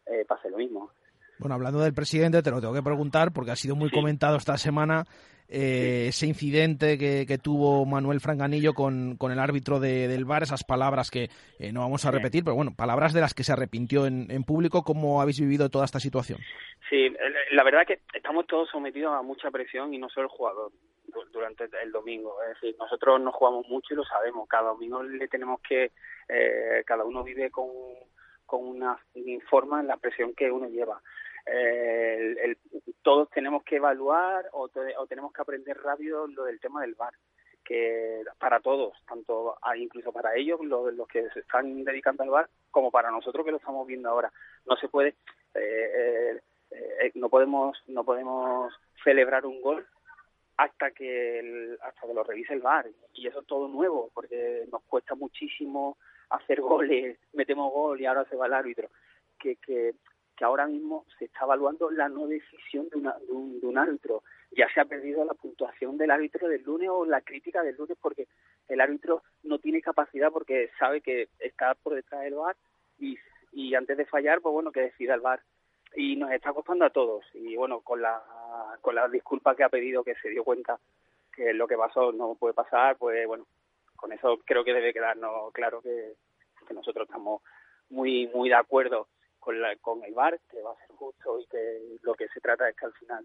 eh, 0.06 0.24
pase 0.26 0.50
lo 0.50 0.58
mismo. 0.58 0.90
Bueno, 1.38 1.54
hablando 1.54 1.80
del 1.80 1.94
presidente, 1.94 2.42
te 2.42 2.50
lo 2.50 2.60
tengo 2.60 2.74
que 2.74 2.82
preguntar 2.82 3.32
porque 3.32 3.50
ha 3.50 3.56
sido 3.56 3.76
muy 3.76 3.90
comentado 3.90 4.36
esta 4.36 4.56
semana 4.56 5.04
eh, 5.48 6.06
ese 6.08 6.26
incidente 6.26 6.98
que, 6.98 7.38
tuvo 7.38 7.84
Manuel 7.84 8.20
Franganillo 8.20 8.74
con, 8.74 9.16
con 9.16 9.30
el 9.30 9.38
árbitro 9.38 9.78
de, 9.78 10.08
del 10.08 10.24
bar, 10.24 10.42
esas 10.42 10.64
palabras 10.64 11.10
que 11.10 11.28
eh, 11.60 11.72
no 11.72 11.80
vamos 11.80 12.04
a 12.04 12.10
repetir, 12.10 12.42
pero 12.42 12.56
bueno, 12.56 12.72
palabras 12.76 13.12
de 13.12 13.20
las 13.20 13.34
que 13.34 13.44
se 13.44 13.52
arrepintió 13.52 14.06
en, 14.06 14.30
en 14.30 14.42
público. 14.42 14.82
¿Cómo 14.82 15.20
habéis 15.20 15.38
vivido 15.38 15.68
toda 15.68 15.84
esta 15.84 16.00
situación? 16.00 16.40
Sí, 16.90 17.14
la 17.52 17.62
verdad 17.62 17.82
es 17.82 17.88
que 17.88 18.16
estamos 18.16 18.46
todos 18.46 18.68
sometidos 18.70 19.14
a 19.14 19.22
mucha 19.22 19.50
presión 19.50 19.94
y 19.94 19.98
no 19.98 20.08
solo 20.08 20.26
el 20.26 20.36
jugador 20.36 20.72
durante 21.32 21.64
el 21.82 21.92
domingo. 21.92 22.36
Es 22.42 22.60
decir, 22.60 22.76
nosotros 22.78 23.20
no 23.20 23.30
jugamos 23.30 23.66
mucho 23.68 23.94
y 23.94 23.96
lo 23.96 24.04
sabemos. 24.04 24.48
Cada 24.48 24.70
domingo 24.70 25.02
le 25.02 25.28
tenemos 25.28 25.60
que, 25.60 25.92
eh, 26.28 26.82
cada 26.84 27.04
uno 27.04 27.22
vive 27.22 27.50
con, 27.50 27.68
con 28.44 28.66
una 28.66 28.98
forma 29.48 29.80
en 29.80 29.86
la 29.86 29.96
presión 29.96 30.34
que 30.34 30.50
uno 30.50 30.68
lleva 30.68 31.00
eh, 31.46 32.36
el, 32.42 32.58
todos 33.02 33.30
tenemos 33.30 33.62
que 33.62 33.76
evaluar 33.76 34.48
o, 34.52 34.68
tenemos 35.08 35.32
que 35.32 35.42
aprender 35.42 35.76
rápido 35.80 36.26
lo 36.26 36.44
del 36.44 36.60
tema 36.60 36.80
del 36.80 36.94
bar 36.94 37.14
que 37.64 38.22
para 38.38 38.60
todos, 38.60 38.94
tanto 39.08 39.56
incluso 39.76 40.12
para 40.12 40.36
ellos, 40.36 40.60
los, 40.64 40.94
los 40.94 41.08
que 41.08 41.28
se 41.30 41.40
están 41.40 41.84
dedicando 41.84 42.22
al 42.22 42.30
bar, 42.30 42.48
como 42.70 42.92
para 42.92 43.10
nosotros 43.10 43.44
que 43.44 43.50
lo 43.50 43.56
estamos 43.56 43.84
viendo 43.88 44.08
ahora. 44.08 44.32
No 44.66 44.76
se 44.76 44.88
puede, 44.88 45.16
eh, 45.54 46.40
eh, 46.70 47.12
no 47.14 47.28
podemos, 47.28 47.76
no 47.88 48.04
podemos 48.04 48.72
celebrar 49.02 49.46
un 49.46 49.60
gol 49.60 49.84
hasta 50.56 50.92
que 50.92 51.76
hasta 51.82 52.06
que 52.06 52.14
lo 52.14 52.22
revise 52.24 52.54
el 52.54 52.60
bar 52.60 52.86
y 53.12 53.26
eso 53.26 53.40
es 53.40 53.46
todo 53.46 53.68
nuevo 53.68 54.10
porque 54.14 54.64
nos 54.70 54.82
cuesta 54.84 55.14
muchísimo 55.14 55.98
hacer 56.30 56.60
goles, 56.60 57.18
metemos 57.32 57.72
gol 57.72 58.00
y 58.00 58.06
ahora 58.06 58.24
se 58.26 58.36
va 58.36 58.46
el 58.46 58.54
árbitro. 58.54 58.88
Que, 59.38 59.56
que 59.56 59.94
que 60.36 60.44
ahora 60.44 60.66
mismo 60.66 61.06
se 61.18 61.24
está 61.24 61.44
evaluando 61.44 61.90
la 61.90 62.08
no 62.08 62.26
decisión 62.26 62.88
de, 62.90 62.98
un, 63.28 63.78
árbitro. 63.78 64.22
Ya 64.52 64.68
se 64.72 64.80
ha 64.80 64.84
perdido 64.84 65.24
la 65.24 65.34
puntuación 65.34 65.96
del 65.96 66.10
árbitro 66.10 66.48
del 66.48 66.62
lunes 66.62 66.88
o 66.90 67.04
la 67.04 67.20
crítica 67.22 67.62
del 67.62 67.76
lunes 67.76 67.96
porque 68.00 68.28
el 68.68 68.80
árbitro 68.80 69.22
no 69.42 69.58
tiene 69.58 69.80
capacidad 69.80 70.30
porque 70.30 70.70
sabe 70.78 71.00
que 71.00 71.28
está 71.38 71.74
por 71.74 71.94
detrás 71.94 72.22
del 72.22 72.34
bar 72.34 72.56
y, 72.98 73.18
y 73.52 73.74
antes 73.74 73.96
de 73.96 74.06
fallar, 74.06 74.40
pues 74.40 74.52
bueno, 74.52 74.72
que 74.72 74.80
decida 74.80 75.14
el 75.14 75.20
bar. 75.20 75.40
Y 75.94 76.16
nos 76.16 76.30
está 76.30 76.52
costando 76.52 76.84
a 76.84 76.90
todos. 76.90 77.24
Y 77.32 77.56
bueno, 77.56 77.80
con 77.80 78.02
la, 78.02 78.22
con 78.82 78.94
la 78.94 79.08
disculpa 79.08 79.56
que 79.56 79.64
ha 79.64 79.68
pedido, 79.70 80.04
que 80.04 80.14
se 80.16 80.28
dio 80.28 80.44
cuenta 80.44 80.78
que 81.32 81.52
lo 81.52 81.66
que 81.66 81.76
pasó 81.76 82.12
no 82.12 82.34
puede 82.34 82.54
pasar, 82.54 82.96
pues 82.96 83.26
bueno, 83.26 83.46
con 83.94 84.12
eso 84.12 84.38
creo 84.44 84.64
que 84.64 84.74
debe 84.74 84.92
quedarnos 84.92 85.52
claro 85.52 85.80
que, 85.80 86.14
que 86.66 86.74
nosotros 86.74 87.06
estamos 87.06 87.42
muy 87.88 88.26
muy 88.28 88.48
de 88.48 88.54
acuerdo 88.56 89.06
con, 89.46 89.60
la, 89.60 89.76
con 89.76 90.02
el 90.02 90.12
bar, 90.12 90.40
que 90.50 90.60
va 90.60 90.72
a 90.72 90.76
ser 90.76 90.88
justo 90.96 91.38
y 91.38 91.46
que 91.46 91.80
lo 92.02 92.14
que 92.14 92.26
se 92.26 92.40
trata 92.40 92.68
es 92.68 92.74
que 92.74 92.86
al 92.86 92.92
final 92.94 93.24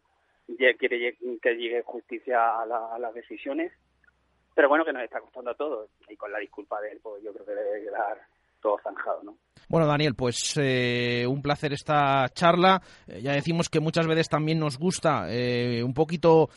quiere 0.78 1.18
que 1.42 1.56
llegue 1.56 1.82
justicia 1.82 2.62
a, 2.62 3.00
las 3.00 3.14
decisiones, 3.16 3.74
pero 4.54 4.70
bueno, 4.70 4.86
que 4.86 4.94
nos 4.94 5.02
está 5.02 5.20
costando 5.20 5.50
a 5.50 5.56
todos 5.56 5.90
y 6.08 6.16
con 6.16 6.32
la 6.32 6.38
disculpa 6.38 6.80
de 6.80 6.92
él, 6.92 7.00
pues 7.02 7.24
yo 7.24 7.34
creo 7.34 7.46
que 7.48 7.56
debe 7.56 7.86
quedar 7.86 8.22
todo 8.62 8.78
zanjado, 8.84 9.24
¿no? 9.24 9.38
Bueno, 9.72 9.88
Daniel, 9.88 10.16
pues 10.16 10.54
eh, 10.58 11.26
un 11.26 11.42
placer 11.42 11.72
esta 11.72 12.28
charla. 12.34 12.82
Eh, 13.08 13.22
ya 13.22 13.32
decimos 13.32 13.70
que 13.70 13.80
muchas 13.80 14.06
veces 14.06 14.28
también 14.28 14.60
nos 14.60 14.78
gusta 14.78 15.28
eh, 15.30 15.82
un 15.82 15.94
poquito 15.94 16.50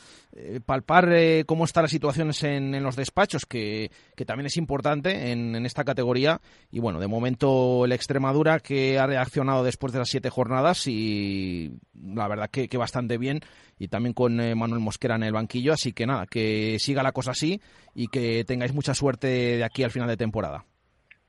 palpar 0.66 1.08
cómo 1.46 1.64
están 1.64 1.84
las 1.84 1.92
situaciones 1.92 2.42
en, 2.42 2.82
los 2.82 2.96
despachos, 2.96 3.46
que, 3.46 3.92
también 4.26 4.46
es 4.46 4.56
importante 4.56 5.30
en, 5.30 5.64
esta 5.64 5.84
categoría. 5.84 6.40
Y 6.72 6.80
bueno, 6.80 6.98
de 6.98 7.06
momento 7.06 7.84
el 7.84 7.92
Extremadura 7.92 8.58
que 8.58 8.98
ha 8.98 9.06
reaccionado 9.06 9.62
después 9.62 9.92
de 9.92 10.00
las 10.00 10.08
siete 10.08 10.30
jornadas 10.30 10.88
y 10.88 11.78
la 11.94 12.26
verdad 12.26 12.50
que, 12.50 12.66
que 12.66 12.76
bastante 12.76 13.16
bien. 13.16 13.42
Y 13.78 13.86
también 13.86 14.12
con 14.12 14.34
Manuel 14.58 14.80
Mosquera 14.80 15.14
en 15.14 15.22
el 15.22 15.32
banquillo. 15.32 15.72
Así 15.72 15.92
que 15.92 16.04
nada, 16.04 16.26
que 16.26 16.78
siga 16.80 17.04
la 17.04 17.12
cosa 17.12 17.30
así 17.30 17.60
y 17.94 18.08
que 18.08 18.42
tengáis 18.44 18.74
mucha 18.74 18.92
suerte 18.92 19.28
de 19.28 19.62
aquí 19.62 19.84
al 19.84 19.92
final 19.92 20.08
de 20.08 20.16
temporada. 20.16 20.64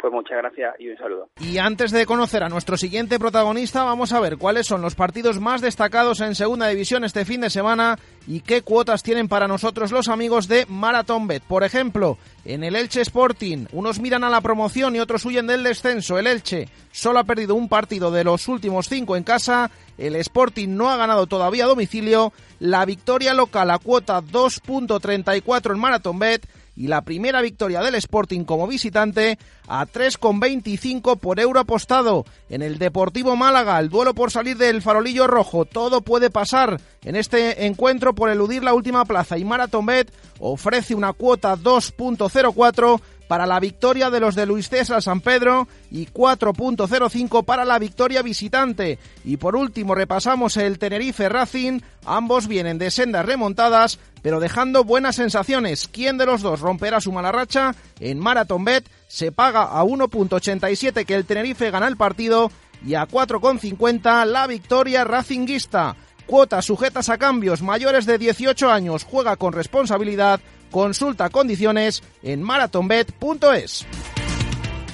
Pues 0.05 0.13
muchas 0.13 0.37
gracias 0.37 0.75
y 0.77 0.87
un 0.89 0.97
saludo. 0.97 1.29
Y 1.39 1.57
antes 1.57 1.89
de 1.89 2.05
conocer 2.05 2.43
a 2.43 2.47
nuestro 2.47 2.77
siguiente 2.77 3.17
protagonista, 3.17 3.83
vamos 3.83 4.13
a 4.13 4.19
ver 4.19 4.37
cuáles 4.37 4.67
son 4.67 4.83
los 4.83 4.93
partidos 4.93 5.39
más 5.39 5.61
destacados 5.61 6.21
en 6.21 6.35
Segunda 6.35 6.67
División 6.67 7.03
este 7.03 7.25
fin 7.25 7.41
de 7.41 7.49
semana 7.49 7.97
y 8.27 8.41
qué 8.41 8.61
cuotas 8.61 9.01
tienen 9.01 9.27
para 9.27 9.47
nosotros 9.47 9.91
los 9.91 10.07
amigos 10.07 10.47
de 10.47 10.67
Marathon 10.69 11.25
Bet. 11.25 11.41
Por 11.41 11.63
ejemplo, 11.63 12.19
en 12.45 12.63
el 12.63 12.75
Elche 12.75 13.01
Sporting, 13.01 13.65
unos 13.71 13.99
miran 13.99 14.23
a 14.23 14.29
la 14.29 14.41
promoción 14.41 14.95
y 14.95 14.99
otros 14.99 15.25
huyen 15.25 15.47
del 15.47 15.63
descenso. 15.63 16.19
El 16.19 16.27
Elche 16.27 16.67
solo 16.91 17.17
ha 17.17 17.23
perdido 17.23 17.55
un 17.55 17.67
partido 17.67 18.11
de 18.11 18.23
los 18.23 18.47
últimos 18.47 18.87
cinco 18.87 19.15
en 19.15 19.23
casa. 19.23 19.71
El 19.97 20.15
Sporting 20.17 20.67
no 20.69 20.91
ha 20.91 20.97
ganado 20.97 21.25
todavía 21.25 21.63
a 21.63 21.69
domicilio. 21.69 22.31
La 22.59 22.85
victoria 22.85 23.33
local 23.33 23.71
a 23.71 23.79
cuota 23.79 24.21
2.34 24.21 25.71
en 25.73 25.79
Marathon 25.79 26.19
Bet 26.19 26.45
y 26.75 26.87
la 26.87 27.03
primera 27.03 27.41
victoria 27.41 27.81
del 27.81 27.95
Sporting 27.95 28.43
como 28.43 28.67
visitante 28.67 29.37
a 29.67 29.85
3,25 29.85 31.17
por 31.17 31.39
euro 31.39 31.59
apostado. 31.59 32.25
En 32.49 32.61
el 32.61 32.77
Deportivo 32.77 33.35
Málaga, 33.35 33.79
el 33.79 33.89
duelo 33.89 34.13
por 34.13 34.31
salir 34.31 34.57
del 34.57 34.81
farolillo 34.81 35.27
rojo, 35.27 35.65
todo 35.65 36.01
puede 36.01 36.29
pasar 36.29 36.79
en 37.03 37.15
este 37.15 37.65
encuentro 37.65 38.13
por 38.13 38.29
eludir 38.29 38.63
la 38.63 38.73
última 38.73 39.05
plaza 39.05 39.37
y 39.37 39.45
Marathon 39.45 39.85
Bet 39.85 40.11
ofrece 40.39 40.95
una 40.95 41.13
cuota 41.13 41.55
2.04 41.55 43.01
para 43.27 43.45
la 43.45 43.59
victoria 43.59 44.09
de 44.09 44.19
los 44.19 44.35
de 44.35 44.45
Luis 44.45 44.69
César 44.69 45.01
San 45.01 45.21
Pedro 45.21 45.67
y 45.91 46.07
4.05 46.07 47.45
para 47.45 47.65
la 47.65 47.79
victoria 47.79 48.21
visitante. 48.21 48.99
Y 49.23 49.37
por 49.37 49.55
último 49.55 49.95
repasamos 49.95 50.57
el 50.57 50.79
Tenerife 50.79 51.29
Racing, 51.29 51.81
ambos 52.05 52.47
vienen 52.47 52.77
de 52.77 52.91
sendas 52.91 53.25
remontadas, 53.25 53.99
pero 54.21 54.39
dejando 54.39 54.83
buenas 54.83 55.15
sensaciones. 55.15 55.87
¿Quién 55.87 56.17
de 56.17 56.25
los 56.25 56.41
dos 56.41 56.59
romperá 56.59 57.01
su 57.01 57.11
mala 57.11 57.31
racha? 57.31 57.75
En 57.99 58.19
Marathon 58.19 58.65
Bet 58.65 58.87
se 59.07 59.31
paga 59.31 59.63
a 59.63 59.83
1.87 59.83 61.05
que 61.05 61.15
el 61.15 61.25
Tenerife 61.25 61.71
gana 61.71 61.87
el 61.87 61.97
partido 61.97 62.51
y 62.85 62.95
a 62.95 63.07
4.50 63.07 64.25
la 64.25 64.47
victoria 64.47 65.03
racinguista. 65.03 65.95
Cuotas 66.25 66.65
sujetas 66.65 67.09
a 67.09 67.19
cambios 67.19 67.61
mayores 67.61 68.07
de 68.07 68.17
18 68.17 68.71
años. 68.71 69.03
Juega 69.03 69.35
con 69.35 69.53
responsabilidad 69.53 70.39
Consulta 70.71 71.29
condiciones 71.29 72.03
en 72.23 72.41
marathonbet.es. 72.41 73.85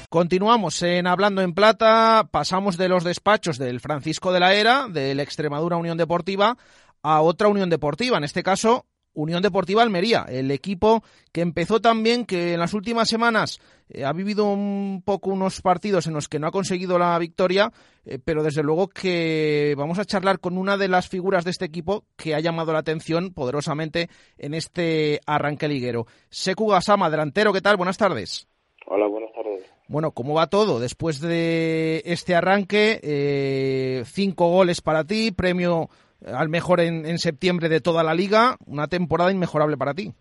Continuamos 0.09 0.81
en 0.81 1.07
Hablando 1.07 1.41
en 1.41 1.53
Plata, 1.53 2.27
pasamos 2.29 2.77
de 2.77 2.89
los 2.89 3.05
despachos 3.05 3.57
del 3.57 3.79
Francisco 3.79 4.33
de 4.33 4.41
la 4.41 4.53
Era, 4.53 4.87
del 4.89 5.21
Extremadura 5.21 5.77
Unión 5.77 5.97
Deportiva, 5.97 6.57
a 7.01 7.21
otra 7.21 7.47
Unión 7.47 7.69
Deportiva, 7.69 8.17
en 8.17 8.25
este 8.25 8.43
caso 8.43 8.85
Unión 9.13 9.41
Deportiva 9.41 9.83
Almería, 9.83 10.25
el 10.29 10.51
equipo 10.51 11.03
que 11.31 11.41
empezó 11.41 11.81
también, 11.81 12.25
que 12.25 12.53
en 12.53 12.59
las 12.59 12.73
últimas 12.73 13.09
semanas 13.09 13.59
eh, 13.89 14.05
ha 14.05 14.13
vivido 14.13 14.45
un 14.45 15.01
poco 15.03 15.31
unos 15.31 15.61
partidos 15.61 16.07
en 16.07 16.13
los 16.13 16.29
que 16.29 16.39
no 16.39 16.47
ha 16.47 16.51
conseguido 16.51 16.97
la 16.97 17.17
victoria, 17.19 17.71
eh, 18.05 18.19
pero 18.23 18.43
desde 18.43 18.63
luego 18.63 18.87
que 18.87 19.73
vamos 19.77 19.99
a 19.99 20.05
charlar 20.05 20.39
con 20.39 20.57
una 20.57 20.77
de 20.77 20.87
las 20.87 21.09
figuras 21.09 21.43
de 21.43 21.51
este 21.51 21.65
equipo 21.65 22.05
que 22.15 22.35
ha 22.35 22.39
llamado 22.39 22.73
la 22.73 22.79
atención 22.79 23.33
poderosamente 23.33 24.09
en 24.37 24.53
este 24.53 25.19
arranque 25.25 25.67
liguero. 25.67 26.07
Seku 26.29 26.67
Gasama, 26.67 27.09
delantero, 27.09 27.51
¿qué 27.51 27.61
tal? 27.61 27.77
Buenas 27.77 27.97
tardes. 27.97 28.47
Hola, 28.87 29.07
buenas 29.07 29.31
tardes. 29.33 29.63
Bueno, 29.87 30.11
¿cómo 30.11 30.35
va 30.35 30.47
todo 30.47 30.79
después 30.79 31.19
de 31.19 32.01
este 32.05 32.33
arranque? 32.33 32.99
Eh, 33.03 34.03
cinco 34.05 34.47
goles 34.47 34.81
para 34.81 35.03
ti, 35.03 35.31
premio 35.31 35.89
al 36.25 36.49
mejor 36.49 36.79
en, 36.81 37.17
septiembre 37.17 37.69
de 37.69 37.81
toda 37.81 38.03
la 38.03 38.13
liga, 38.13 38.57
una 38.65 38.87
temporada 38.87 39.31
inmejorable 39.31 39.77
para 39.77 39.93
ti. 39.93 40.11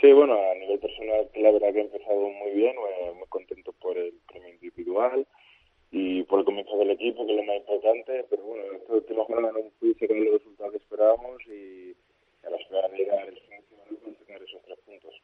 Sí, 0.00 0.12
bueno, 0.12 0.34
a 0.34 0.54
nivel 0.58 0.78
personal, 0.80 1.28
la 1.36 1.52
verdad 1.52 1.72
que 1.72 1.78
he 1.78 1.82
empezado 1.82 2.28
muy 2.28 2.50
bien, 2.52 2.74
muy 3.16 3.28
contento 3.28 3.72
por 3.80 3.96
el 3.96 4.12
premio 4.26 4.48
individual 4.50 5.26
y 5.90 6.22
por 6.24 6.40
el 6.40 6.44
comienzo 6.44 6.76
del 6.78 6.90
equipo, 6.90 7.24
que 7.24 7.32
es 7.32 7.38
lo 7.38 7.44
más 7.44 7.56
importante, 7.56 8.24
pero 8.28 8.42
bueno, 8.42 8.64
esta 8.74 8.94
última 8.94 9.24
jornada 9.24 9.52
no 9.52 9.70
pude 9.78 10.08
con 10.08 10.24
los 10.24 10.34
resultados 10.34 10.72
que 10.72 10.78
esperábamos 10.78 11.42
y 11.46 11.94
a 12.46 12.50
la 12.50 12.56
espera 12.56 12.88
de 12.88 12.96
llegar 12.96 13.28
el 13.28 13.34
fin 13.34 13.52
esos 14.42 14.62
tres 14.64 14.78
puntos. 14.84 15.14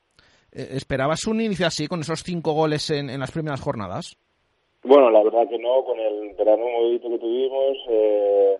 Eh, 0.52 0.76
¿Esperabas 0.76 1.26
un 1.26 1.40
inicio 1.40 1.66
así, 1.66 1.88
con 1.88 2.00
esos 2.00 2.22
cinco 2.22 2.52
goles 2.52 2.90
en, 2.90 3.10
en 3.10 3.20
las 3.20 3.32
primeras 3.32 3.60
jornadas? 3.60 4.16
Bueno, 4.84 5.10
la 5.10 5.22
verdad 5.22 5.48
que 5.48 5.58
no, 5.58 5.84
con 5.84 5.98
el 5.98 6.34
verano 6.34 6.64
movidito 6.66 7.10
que 7.10 7.18
tuvimos 7.18 7.76
eh, 7.88 8.58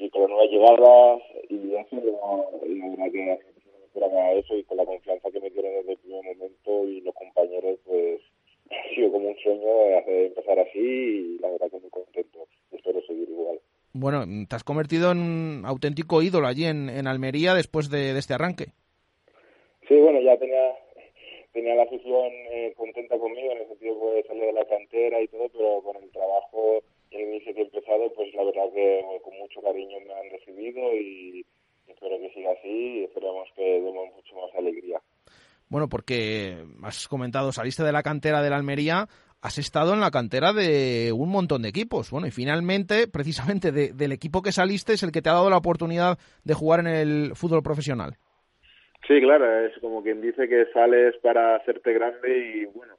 y 0.00 0.08
con 0.10 0.22
la 0.22 0.28
nueva 0.28 0.46
llegada 0.46 1.18
y 1.48 1.54
la 1.56 2.88
verdad 2.88 3.12
que 3.12 3.38
esperaba 3.84 4.32
eso 4.32 4.56
y 4.56 4.64
con 4.64 4.76
la 4.78 4.86
confianza 4.86 5.30
que 5.30 5.40
me 5.40 5.50
dieron 5.50 5.72
desde 5.74 5.92
el 5.92 5.98
primer 5.98 6.24
momento 6.24 6.88
y 6.88 7.00
los 7.02 7.14
compañeros, 7.14 7.78
pues 7.84 8.20
ha 8.70 8.94
sido 8.94 9.12
como 9.12 9.28
un 9.28 9.36
sueño 9.36 9.68
empezar 10.06 10.58
así 10.58 10.78
y 10.78 11.38
la 11.38 11.50
verdad 11.50 11.70
que 11.70 11.80
muy 11.80 11.90
contento. 11.90 12.46
Espero 12.72 13.02
seguir 13.02 13.28
igual. 13.28 13.60
Bueno, 13.92 14.24
te 14.48 14.56
has 14.56 14.64
convertido 14.64 15.12
en 15.12 15.18
un 15.18 15.62
auténtico 15.66 16.22
ídolo 16.22 16.46
allí 16.46 16.64
en, 16.64 16.88
en 16.88 17.06
Almería 17.06 17.54
después 17.54 17.90
de, 17.90 18.12
de 18.14 18.18
este 18.18 18.34
arranque. 18.34 18.66
Sí, 19.86 19.96
bueno, 19.96 20.20
ya 20.20 20.38
tenía 20.38 20.72
tenía 21.52 21.74
la 21.74 21.82
afición 21.82 22.30
eh, 22.52 22.72
contenta 22.76 23.18
conmigo 23.18 23.52
en 23.52 23.58
el 23.58 23.68
sentido 23.68 24.12
de 24.12 24.22
salir 24.22 24.44
de 24.44 24.52
la 24.52 24.64
cantera 24.64 25.20
y 25.20 25.28
todo, 25.28 25.48
pero 25.48 25.82
con 25.82 26.02
el 26.02 26.10
trabajo 26.10 26.82
el 27.10 27.20
inicio 27.20 27.54
que 27.54 27.60
he 27.60 27.64
empezado, 27.64 28.12
pues 28.14 28.32
la 28.34 28.44
verdad 28.44 28.72
que 28.74 29.04
con 29.22 29.36
mucho 29.38 29.60
cariño 29.60 29.98
me 30.06 30.14
han 30.14 30.30
recibido 30.30 30.94
y 30.96 31.44
espero 31.86 32.18
que 32.18 32.32
siga 32.32 32.52
así 32.52 32.68
y 32.68 33.04
esperemos 33.04 33.48
que 33.56 33.62
demos 33.62 34.08
mucho 34.14 34.34
más 34.36 34.54
alegría. 34.56 35.00
Bueno, 35.68 35.88
porque 35.88 36.56
has 36.82 37.06
comentado, 37.06 37.52
saliste 37.52 37.84
de 37.84 37.92
la 37.92 38.02
cantera 38.02 38.42
de 38.42 38.50
la 38.50 38.56
Almería, 38.56 39.06
has 39.40 39.58
estado 39.58 39.94
en 39.94 40.00
la 40.00 40.10
cantera 40.10 40.52
de 40.52 41.12
un 41.12 41.30
montón 41.30 41.62
de 41.62 41.68
equipos. 41.68 42.10
Bueno, 42.10 42.26
y 42.26 42.30
finalmente, 42.30 43.06
precisamente 43.06 43.70
del 43.72 44.12
equipo 44.12 44.42
que 44.42 44.52
saliste 44.52 44.94
es 44.94 45.02
el 45.02 45.12
que 45.12 45.22
te 45.22 45.30
ha 45.30 45.34
dado 45.34 45.50
la 45.50 45.56
oportunidad 45.58 46.18
de 46.44 46.54
jugar 46.54 46.80
en 46.80 46.88
el 46.88 47.32
fútbol 47.34 47.62
profesional. 47.62 48.16
Sí, 49.06 49.20
claro, 49.20 49.66
es 49.66 49.78
como 49.80 50.02
quien 50.02 50.20
dice 50.20 50.48
que 50.48 50.66
sales 50.72 51.16
para 51.22 51.56
hacerte 51.56 51.92
grande 51.92 52.38
y 52.38 52.64
bueno, 52.66 52.94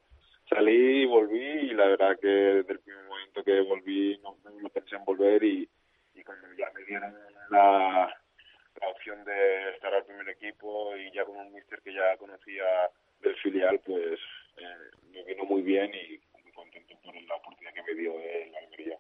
salí 0.50 1.04
y 1.04 1.06
volví 1.06 1.40
y 1.40 1.74
la 1.74 1.86
verdad 1.86 2.18
que 2.20 2.28
desde 2.28 2.74
el 2.74 2.80
primer 2.80 3.06
que 3.44 3.62
volví 3.62 4.20
no, 4.24 4.38
pensé 4.70 4.96
en 4.96 5.06
volver 5.06 5.44
y, 5.44 5.68
y 6.16 6.24
cuando 6.24 6.48
ya 6.58 6.72
me 6.74 6.84
dieron 6.86 7.14
la, 7.50 8.14
la 8.82 8.88
opción 8.90 9.24
de 9.26 9.70
estar 9.72 9.94
al 9.94 10.06
primer 10.06 10.30
equipo 10.30 10.96
y 10.96 11.12
ya 11.12 11.26
con 11.26 11.38
un 11.38 11.54
mister 11.54 11.82
que 11.82 11.94
ya 11.94 12.18
conocía 12.18 12.64
del 13.22 13.36
filial, 13.38 13.80
pues 13.86 14.20
eh, 14.58 14.76
me 15.12 15.24
vino 15.24 15.44
muy 15.46 15.62
bien 15.62 15.92
y 15.94 16.20
muy 16.42 16.52
contento 16.52 16.96
por 17.04 17.16
la 17.16 17.36
oportunidad 17.36 17.74
que 17.74 17.84
me 17.84 18.00
dio 18.00 18.20
el 18.20 18.56
Almería 18.56 18.98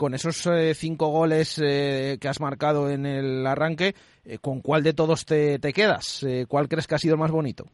con 0.00 0.14
esos 0.14 0.46
eh, 0.46 0.72
cinco 0.72 1.08
goles 1.08 1.60
eh, 1.62 2.16
que 2.18 2.26
has 2.26 2.40
marcado 2.40 2.88
en 2.90 3.04
el 3.04 3.46
arranque, 3.46 3.92
eh, 4.24 4.38
¿con 4.40 4.62
cuál 4.62 4.82
de 4.82 4.94
todos 4.94 5.26
te, 5.26 5.58
te 5.58 5.74
quedas? 5.74 6.24
¿Cuál 6.48 6.68
crees 6.68 6.86
que 6.86 6.94
ha 6.94 6.98
sido 6.98 7.16
el 7.16 7.20
más 7.20 7.30
bonito? 7.30 7.64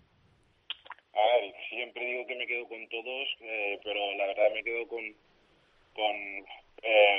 A 1.15 1.41
ver, 1.41 1.55
siempre 1.71 2.05
digo 2.05 2.27
que 2.27 2.35
me 2.35 2.47
quedo 2.49 2.67
con 2.67 2.83
todos, 2.89 3.29
pero 3.85 4.01
la 4.17 4.27
verdad 4.27 4.51
me 4.53 4.65
quedo 4.65 4.89
con, 4.89 5.05
con 5.97 6.15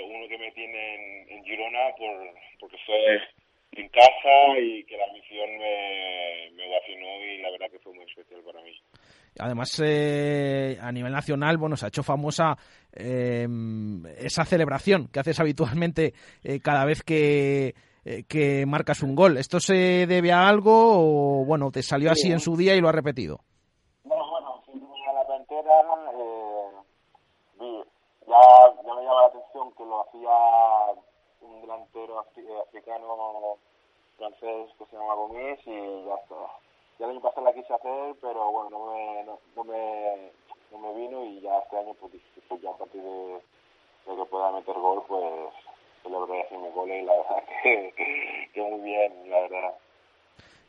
uno 0.10 0.28
que 0.30 0.38
me 0.38 0.52
tiene 0.52 1.26
en, 1.30 1.44
Girona 1.44 1.94
por, 1.98 2.14
porque 2.60 2.78
fue 2.86 3.20
en 3.74 3.90
casa 3.90 4.60
y 4.60 4.84
que 4.86 4.98
la 4.98 5.12
misión 5.14 5.58
me, 5.58 6.52
me 6.56 6.70
vacinó 6.70 7.26
y 7.26 7.42
la 7.42 7.52
verdad 7.52 7.72
que 7.72 7.80
fue 7.80 7.94
muy 7.94 8.06
especial 8.06 8.42
para 8.44 8.62
mí. 8.62 8.72
Además, 9.40 9.82
eh, 9.84 10.78
a 10.82 10.92
nivel 10.92 11.12
nacional, 11.12 11.58
bueno, 11.58 11.76
se 11.76 11.86
ha 11.86 11.90
hecho 11.90 12.04
famosa 12.04 12.58
eh, 12.94 13.48
esa 14.18 14.46
celebración 14.46 15.08
que 15.08 15.20
haces 15.20 15.40
habitualmente 15.40 16.14
eh, 16.44 16.60
cada 16.60 16.86
vez 16.86 17.04
que, 17.04 17.76
que 18.28 18.66
marcas 18.66 19.04
un 19.04 19.16
gol. 19.16 19.38
¿Esto 19.38 19.60
se 19.60 20.08
debe 20.08 20.32
a 20.32 20.48
algo 20.48 21.42
o, 21.42 21.46
bueno, 21.46 21.72
te 21.72 21.84
salió 21.84 22.12
así 22.12 22.32
en 22.32 22.40
su 22.40 22.56
día 22.56 22.76
y 22.76 22.82
lo 22.82 22.90
has 22.90 22.96
repetido? 22.96 23.42
Bueno, 24.04 24.28
bueno, 24.30 24.62
siempre 24.66 24.88
a 25.10 25.14
la 25.14 25.28
cantera, 25.28 25.84
ya, 28.28 28.84
ya 28.84 28.94
me 28.96 29.04
llama 29.04 29.22
la 29.22 29.28
atención 29.28 29.72
que 29.74 29.86
lo 29.86 30.02
hacía 30.02 31.02
un 31.42 31.62
delantero 31.62 32.20
africano 32.20 33.58
francés 34.18 34.70
que 34.78 34.86
se 34.86 34.96
llama 34.98 35.16
Gómez 35.16 35.60
y 35.66 36.06
ya 36.06 36.16
está 36.16 36.36
ya 37.00 37.06
el 37.06 37.12
año 37.12 37.22
pasado 37.22 37.46
la 37.46 37.54
quise 37.54 37.74
hacer, 37.74 38.16
pero 38.22 38.52
bueno, 38.52 38.70
no 38.72 38.92
me, 38.92 39.24
no, 39.24 39.64
me, 39.64 40.32
no 40.72 40.80
me 40.80 41.00
vino 41.00 41.24
y 41.26 41.42
ya 41.42 41.60
este 41.60 41.78
año, 41.78 41.94
pues, 42.00 42.14
pues 42.50 42.62
ya 42.62 42.72
a 42.72 42.78
partir 42.78 43.02
de, 43.02 43.38
que 44.06 44.26
pueda 44.26 44.52
meter 44.52 44.74
gol, 44.74 45.04
pues 45.08 45.24
celebré 46.02 46.42
haciendo 46.42 46.72
goles 46.72 47.04
y 47.04 47.06
la 47.06 47.14
verdad 47.14 47.44
que, 47.64 48.50
que 48.54 48.62
muy 48.62 48.80
bien, 48.82 49.30
la 49.30 49.42
verdad. 49.42 49.74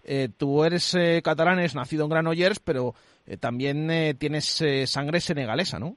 Eh, 0.04 0.28
tú 0.36 0.64
eres 0.64 0.94
eh, 0.94 1.22
catalán, 1.22 1.58
eres 1.58 1.74
nacido 1.74 2.04
en 2.04 2.10
Granollers, 2.10 2.60
pero 2.60 2.94
eh, 3.26 3.36
también 3.36 3.90
eh, 3.90 4.14
tienes 4.14 4.60
eh, 4.60 4.86
sangre 4.86 5.20
senegalesa, 5.20 5.78
¿no? 5.78 5.96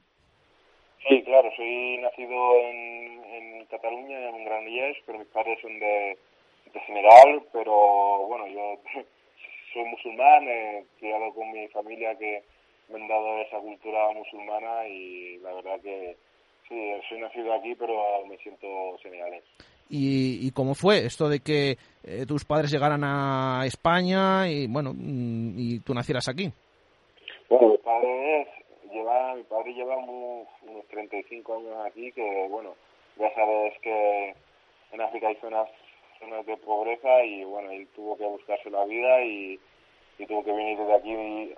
Claro, 1.42 1.56
soy 1.56 1.98
nacido 1.98 2.56
en, 2.56 3.24
en 3.34 3.66
Cataluña, 3.66 4.28
en 4.28 4.44
Granollers, 4.44 4.96
pero 5.04 5.18
mis 5.18 5.26
padres 5.26 5.58
son 5.60 5.76
de, 5.80 6.16
de 6.72 6.86
Senegal, 6.86 7.42
pero 7.52 8.28
bueno, 8.28 8.46
yo 8.46 8.78
soy 9.72 9.84
musulmán, 9.86 10.46
he 10.46 10.84
criado 11.00 11.34
con 11.34 11.50
mi 11.50 11.66
familia 11.66 12.16
que 12.16 12.44
me 12.90 13.02
han 13.02 13.08
dado 13.08 13.40
esa 13.40 13.58
cultura 13.58 14.12
musulmana 14.12 14.86
y 14.86 15.38
la 15.38 15.52
verdad 15.54 15.80
que 15.82 16.16
sí, 16.68 16.92
soy 17.08 17.18
nacido 17.18 17.52
aquí, 17.54 17.74
pero 17.74 18.24
me 18.24 18.36
siento 18.36 18.96
senegalés. 19.02 19.42
¿Y, 19.90 20.46
¿Y 20.46 20.52
cómo 20.52 20.76
fue 20.76 21.06
esto 21.06 21.28
de 21.28 21.40
que 21.40 21.76
eh, 22.04 22.24
tus 22.24 22.44
padres 22.44 22.70
llegaran 22.70 23.02
a 23.02 23.64
España 23.66 24.48
y 24.48 24.68
bueno 24.68 24.92
mm, 24.94 25.58
y 25.58 25.80
tú 25.80 25.92
nacieras 25.92 26.28
aquí? 26.28 26.52
Bueno, 27.48 27.70
mi 27.70 27.78
padre 27.78 28.46
mi 29.34 29.42
padre 29.44 29.74
lleva 29.74 29.96
unos 29.96 30.48
35 30.88 31.54
años 31.56 31.86
aquí, 31.86 32.12
que 32.12 32.46
bueno, 32.48 32.74
ya 33.16 33.34
sabes 33.34 33.78
que 33.80 34.34
en 34.92 35.00
África 35.00 35.28
hay 35.28 35.36
zonas 35.36 35.68
zonas 36.20 36.46
de 36.46 36.56
pobreza 36.58 37.24
y 37.24 37.44
bueno, 37.44 37.70
él 37.70 37.88
tuvo 37.94 38.16
que 38.16 38.24
buscarse 38.24 38.70
la 38.70 38.84
vida 38.84 39.22
y, 39.24 39.58
tuvo 40.28 40.44
que 40.44 40.52
venir 40.52 40.78
desde 40.78 40.94
aquí 40.94 41.54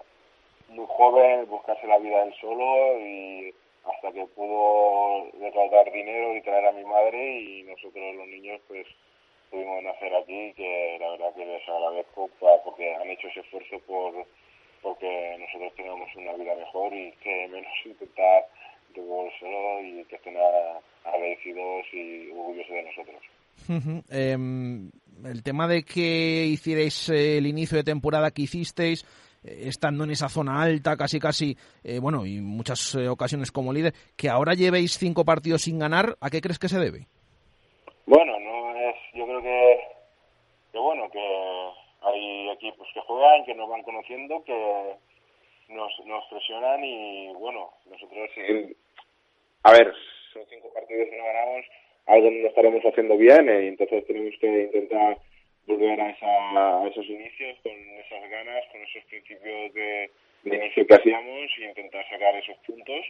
muy 0.69 0.87
joven, 0.89 1.47
buscarse 1.51 1.87
la 1.87 1.99
vida 1.99 2.23
él 2.23 2.35
solo 2.41 2.99
y 2.99 3.55
hasta 3.85 4.11
que 4.11 4.25
pudo 4.29 5.31
recaudar 5.39 5.93
dinero 5.93 6.35
y 6.35 6.41
traer 6.41 6.67
a 6.67 6.73
mi 6.73 6.85
madre 6.85 7.41
y 7.41 7.63
nosotros 7.65 8.15
los 8.15 8.27
niños 8.27 8.59
pues 8.67 8.87
pudimos 9.51 9.83
nacer 9.83 10.15
aquí 10.15 10.55
que 10.55 10.97
la 10.99 11.11
verdad 11.11 11.35
que 11.35 11.45
les 11.45 11.69
agradezco 11.69 12.31
porque 12.65 12.95
han 12.95 13.11
hecho 13.11 13.29
ese 13.29 13.41
esfuerzo 13.41 13.79
por 13.81 14.27
porque 14.85 15.37
nosotros 15.41 15.75
tengamos 15.75 16.09
una 16.15 16.35
vida 16.35 16.55
mejor 16.55 16.93
y 16.93 17.11
que 17.23 17.49
menos 17.49 17.73
intentar 17.87 18.45
solo 19.41 19.83
y 19.83 20.05
que 20.05 20.17
estén 20.17 20.37
agradecidos 21.05 21.87
y 21.93 22.31
orgullosos 22.31 22.71
de 22.71 22.83
nosotros. 22.83 24.05
Em, 24.11 24.91
el 25.25 25.43
tema 25.43 25.67
de 25.67 25.83
que 25.83 26.45
hicierais 26.47 27.09
eh, 27.09 27.39
el 27.39 27.47
inicio 27.47 27.79
de 27.79 27.85
temporada 27.85 28.31
que 28.31 28.43
hicisteis, 28.43 29.05
eh, 29.43 29.65
estando 29.69 30.05
en 30.05 30.11
esa 30.11 30.29
zona 30.29 30.63
alta, 30.63 30.97
casi 30.97 31.19
casi, 31.19 31.57
eh, 31.83 31.99
bueno, 31.99 32.27
y 32.27 32.41
muchas 32.41 32.95
ocasiones 32.95 33.51
como 33.51 33.73
líder, 33.73 33.95
que 34.17 34.29
ahora 34.29 34.55
llevéis 34.55 34.99
cinco 34.99 35.25
partidos 35.25 35.63
sin 35.63 35.79
ganar, 35.79 36.17
¿a 36.21 36.31
qué 36.31 36.41
crees 36.41 36.59
que 36.59 36.69
se 36.69 36.79
debe? 36.79 37.07
Bueno, 38.07 38.39
no 38.39 38.77
es, 38.77 38.95
yo 39.15 39.25
creo 39.25 39.43
que, 39.43 39.79
que 40.73 40.79
bueno, 40.79 41.09
que 41.11 41.84
hay 42.15 42.51
equipos 42.51 42.89
que 42.95 43.01
juegan, 43.01 43.45
que 43.45 43.55
nos 43.55 43.69
van 43.69 43.83
conociendo, 43.83 44.43
que 44.45 44.95
nos, 45.69 45.93
nos 46.07 46.25
presionan 46.27 46.85
y 46.85 47.33
bueno, 47.35 47.71
nosotros, 47.91 48.31
a 49.63 49.73
ver, 49.73 49.93
son 50.33 50.43
cinco 50.49 50.73
partidos 50.73 51.09
que 51.11 51.17
no 51.19 51.25
ganamos, 51.25 51.67
algo 52.07 52.31
no 52.31 52.49
estaremos 52.49 52.85
haciendo 52.85 53.17
bien 53.17 53.47
y 53.47 53.69
entonces 53.69 54.07
tenemos 54.07 54.35
que 54.41 54.63
intentar 54.65 55.19
volver 55.67 56.01
a, 56.01 56.11
esa, 56.11 56.83
a 56.83 56.89
esos 56.89 57.07
inicios 57.07 57.59
con 57.63 57.73
esas 57.73 58.31
ganas, 58.31 58.65
con 58.71 58.81
esos 58.83 59.05
principios 59.05 59.73
de, 59.73 60.11
de 60.45 60.57
inicio 60.57 60.87
que 60.87 60.95
hacíamos 60.95 61.51
y 61.59 61.65
intentar 61.65 62.09
sacar 62.09 62.37
esos 62.37 62.57
puntos. 62.67 63.05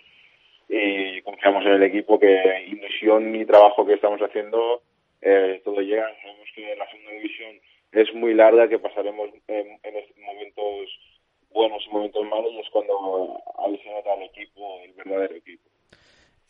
Y 0.68 1.20
confiamos 1.22 1.64
en 1.66 1.72
el 1.72 1.82
equipo 1.82 2.18
que 2.18 2.64
ilusión 2.68 3.34
y 3.34 3.44
trabajo 3.44 3.84
que 3.84 3.94
estamos 3.94 4.20
haciendo 4.22 4.82
eh, 5.24 5.60
todo 5.64 5.80
llega. 5.80 6.08
Sabemos 6.22 6.48
que 6.54 6.76
la 6.76 6.88
segunda 6.90 7.12
división 7.12 7.60
es 7.92 8.14
muy 8.14 8.34
larga, 8.34 8.68
que 8.68 8.78
pasaremos 8.78 9.30
en, 9.48 9.78
en 9.82 10.24
momentos 10.24 10.90
buenos 11.50 11.82
y 11.86 11.90
momentos 11.90 12.24
malos 12.26 12.52
y 12.52 12.60
es 12.60 12.70
cuando 12.70 13.40
ahí 13.58 13.80
se 13.82 13.90
nota 13.90 14.14
el 14.14 14.22
equipo, 14.24 14.80
el 14.82 14.92
verdadero 14.92 15.36
equipo. 15.36 15.70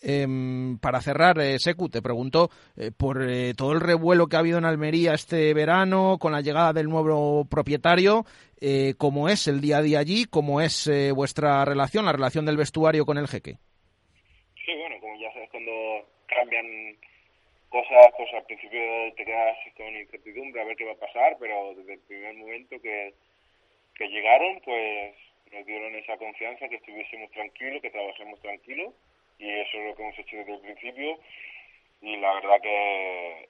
Em, 0.06 0.78
para 0.80 1.00
cerrar, 1.00 1.38
eh, 1.38 1.58
Secu, 1.58 1.88
te 1.88 2.02
pregunto 2.02 2.50
eh, 2.76 2.90
por 2.90 3.22
eh, 3.22 3.54
todo 3.56 3.72
el 3.72 3.80
revuelo 3.80 4.26
que 4.26 4.36
ha 4.36 4.40
habido 4.40 4.58
en 4.58 4.66
Almería 4.66 5.14
este 5.14 5.54
verano 5.54 6.18
con 6.20 6.32
la 6.32 6.42
llegada 6.42 6.74
del 6.74 6.88
nuevo 6.88 7.46
propietario, 7.48 8.24
¿cómo 8.98 9.28
es 9.28 9.46
el 9.46 9.60
día 9.60 9.78
a 9.78 9.82
día 9.82 9.98
allí? 9.98 10.24
¿Cómo 10.24 10.62
es 10.62 10.90
vuestra 11.14 11.66
relación, 11.66 12.06
la 12.06 12.12
relación 12.12 12.46
del 12.46 12.56
vestuario 12.56 13.04
con 13.04 13.18
el 13.18 13.28
jeque? 13.28 13.58
Sí, 14.64 14.72
bueno, 14.78 14.96
como 15.00 15.20
ya 15.20 15.30
sabes, 15.34 15.50
cuando 15.50 15.72
cambian 16.26 16.64
cosas, 17.74 18.06
pues 18.16 18.32
al 18.32 18.44
principio 18.44 18.80
te 19.16 19.24
quedas 19.24 19.58
con 19.76 19.96
incertidumbre 19.96 20.62
a 20.62 20.64
ver 20.64 20.76
qué 20.76 20.84
va 20.84 20.92
a 20.92 21.06
pasar, 21.06 21.36
pero 21.40 21.74
desde 21.74 21.94
el 21.94 22.00
primer 22.06 22.34
momento 22.34 22.80
que, 22.80 23.14
que 23.96 24.08
llegaron, 24.08 24.60
pues 24.64 25.16
nos 25.50 25.66
dieron 25.66 25.92
esa 25.96 26.16
confianza, 26.16 26.68
que 26.68 26.76
estuviésemos 26.76 27.32
tranquilos, 27.32 27.82
que 27.82 27.90
trabajemos 27.90 28.40
tranquilos 28.40 28.94
y 29.40 29.50
eso 29.50 29.78
es 29.78 29.86
lo 29.86 29.96
que 29.96 30.02
hemos 30.02 30.18
hecho 30.20 30.36
desde 30.36 30.54
el 30.54 30.60
principio 30.60 31.18
y 32.00 32.16
la 32.16 32.34
verdad 32.34 32.60
que 32.62 33.48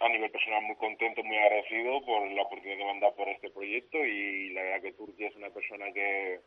a 0.00 0.08
nivel 0.08 0.30
personal 0.30 0.62
muy 0.62 0.76
contento, 0.76 1.22
muy 1.22 1.36
agradecido 1.36 2.00
por 2.06 2.26
la 2.30 2.42
oportunidad 2.42 2.78
que 2.78 2.84
me 2.84 2.90
han 2.92 3.00
dado 3.00 3.14
por 3.14 3.28
este 3.28 3.50
proyecto 3.50 3.98
y 3.98 4.54
la 4.54 4.62
verdad 4.62 4.82
que 4.82 4.92
Turquía 4.92 5.28
es 5.28 5.36
una 5.36 5.50
persona 5.50 5.92
que, 5.92 6.40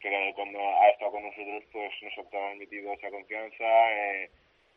que 0.00 0.32
cuando 0.34 0.60
ha 0.60 0.88
estado 0.90 1.12
con 1.12 1.22
nosotros 1.22 1.64
pues 1.72 1.92
nos 2.02 2.18
ha 2.18 2.28
transmitido 2.28 2.92
esa 2.92 3.10
confianza, 3.10 3.64
eh, 3.64 4.30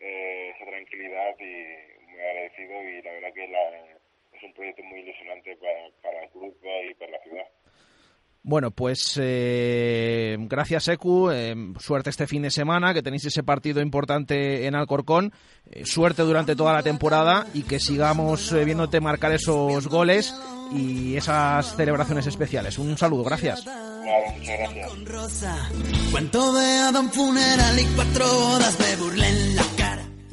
eh, 0.03 0.51
esa 0.55 0.65
tranquilidad 0.65 1.35
y 1.39 2.05
muy 2.11 2.19
agradecido 2.19 2.83
y 2.83 3.01
la 3.01 3.11
verdad 3.13 3.33
que 3.33 3.43
es 4.33 4.43
un 4.43 4.53
proyecto 4.53 4.83
muy 4.83 4.99
ilusionante 4.99 5.55
para, 5.57 5.89
para 6.01 6.23
el 6.23 6.29
club 6.31 6.55
y 6.89 6.93
para 6.95 7.11
la 7.11 7.23
ciudad. 7.23 7.47
Bueno, 8.45 8.71
pues 8.71 9.17
eh, 9.21 10.35
gracias 10.37 10.89
Ecu, 10.89 11.31
eh, 11.31 11.55
suerte 11.79 12.09
este 12.09 12.27
fin 12.27 12.41
de 12.41 12.51
semana, 12.51 12.93
que 12.93 13.01
tenéis 13.01 13.23
ese 13.23 13.41
partido 13.41 13.81
importante 13.81 14.67
en 14.67 14.75
Alcorcón, 14.75 15.31
eh, 15.71 15.85
suerte 15.85 16.23
durante 16.23 16.53
toda 16.53 16.73
la 16.73 16.83
temporada 16.83 17.47
y 17.53 17.63
que 17.63 17.79
sigamos 17.79 18.53
viéndote 18.65 18.99
marcar 18.99 19.31
esos 19.31 19.87
goles 19.87 20.35
y 20.73 21.15
esas 21.15 21.73
celebraciones 21.77 22.27
especiales. 22.27 22.77
Un 22.77 22.97
saludo, 22.97 23.23
gracias. 23.23 23.63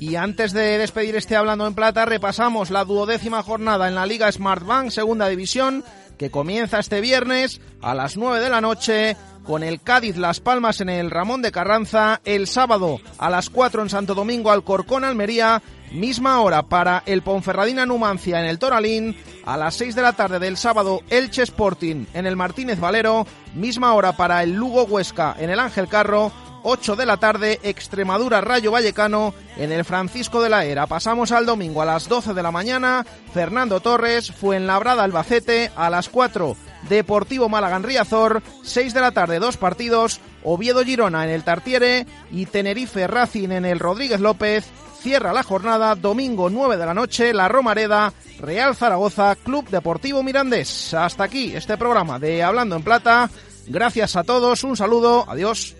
Y 0.01 0.17
antes 0.17 0.55
de 0.55 0.79
despedir 0.79 1.15
este 1.15 1.37
Hablando 1.37 1.67
en 1.67 1.75
Plata, 1.75 2.07
repasamos 2.07 2.71
la 2.71 2.87
duodécima 2.87 3.43
jornada 3.43 3.87
en 3.87 3.95
la 3.95 4.07
Liga 4.07 4.33
Smartbank, 4.33 4.89
segunda 4.89 5.29
división 5.29 5.85
que 6.17 6.31
comienza 6.31 6.79
este 6.79 7.03
viernes 7.03 7.61
a 7.83 7.95
las 7.95 8.17
9 8.17 8.41
de 8.41 8.49
la 8.49 8.63
noche 8.63 9.15
con 9.45 9.63
el 9.63 9.83
Cádiz 9.83 10.17
Las 10.17 10.41
Palmas 10.41 10.81
en 10.81 10.89
el 10.89 11.11
Ramón 11.11 11.43
de 11.43 11.53
Carranza, 11.53 12.23
el 12.25 12.47
sábado 12.47 12.99
a 13.19 13.29
las 13.29 13.51
4 13.51 13.83
en 13.83 13.91
Santo 13.91 14.15
Domingo 14.15 14.51
Alcorcón 14.51 15.05
Almería, 15.05 15.63
misma 15.93 16.41
hora 16.41 16.63
para 16.63 17.03
el 17.05 17.21
Ponferradina 17.21 17.85
Numancia 17.85 18.41
en 18.41 18.47
el 18.47 18.59
Toralín, 18.59 19.15
a 19.45 19.59
las 19.59 19.75
6 19.75 19.95
de 19.95 20.03
la 20.03 20.15
tarde 20.15 20.39
del 20.39 20.57
sábado 20.57 21.03
Elche 21.11 21.43
Sporting 21.43 22.07
en 22.15 22.25
el 22.25 22.37
Martínez 22.37 22.81
Valero, 22.81 23.27
misma 23.55 23.93
hora 23.93 24.17
para 24.17 24.43
el 24.43 24.55
Lugo 24.55 24.85
Huesca 24.85 25.37
en 25.39 25.51
el 25.51 25.61
Ángel 25.61 25.89
Carro, 25.89 26.33
8 26.63 26.97
de 26.97 27.07
la 27.07 27.17
tarde, 27.17 27.61
Extremadura 27.63 28.41
Rayo 28.41 28.71
Vallecano 28.71 29.35
en 29.57 29.73
el 29.73 29.85
Francisco 29.85 30.43
de 30.43 30.51
la 30.51 30.65
Era. 30.65 30.87
Pasamos 30.87 31.33
al 31.33 31.47
domingo 31.47 31.83
a 31.83 31.87
las 31.87 32.09
12 32.09 32.35
de 32.35 32.43
la 32.43 32.51
mañana, 32.51 33.07
Fernando 33.33 33.81
Torres, 33.81 34.31
Fuenlabrada 34.33 35.05
Albacete 35.05 35.71
a 35.77 35.91
las 35.91 36.09
4, 36.09 36.57
Deportivo 36.89 37.49
Málaga 37.49 37.79
Riazor, 37.79 38.43
6 38.63 38.95
de 38.95 39.01
la 39.01 39.13
tarde, 39.13 39.39
dos 39.39 39.57
partidos, 39.57 40.21
Oviedo 40.43 40.85
Girona 40.85 41.25
en 41.25 41.31
el 41.31 41.45
Tartiere 41.45 42.07
y 42.31 42.47
Tenerife 42.47 43.07
Racing 43.07 43.51
en 43.51 43.65
el 43.65 43.79
Rodríguez 43.79 44.21
López. 44.21 44.67
Cierra 45.01 45.33
la 45.33 45.43
jornada 45.43 45.95
domingo 45.95 46.51
9 46.51 46.77
de 46.77 46.87
la 46.87 46.93
noche, 46.93 47.33
La 47.33 47.49
Romareda, 47.49 48.13
Real 48.39 48.77
Zaragoza, 48.77 49.35
Club 49.35 49.69
Deportivo 49.71 50.23
Mirandés. 50.23 50.93
Hasta 50.93 51.25
aquí 51.25 51.55
este 51.55 51.79
programa 51.79 52.19
de 52.19 52.43
Hablando 52.43 52.77
en 52.77 52.83
Plata. 52.83 53.31
Gracias 53.67 54.17
a 54.17 54.25
todos, 54.25 54.65
un 54.65 54.77
saludo, 54.77 55.25
adiós. 55.29 55.77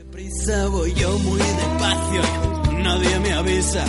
Voy 0.71 0.93
yo 0.95 1.19
muy 1.19 1.39
despacio, 1.39 2.23
nadie 2.83 3.19
me 3.21 3.33
avisa. 3.33 3.85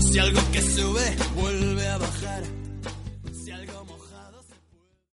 Si 0.00 0.18
algo 0.18 0.40
que 0.52 0.62
sube 0.62 1.16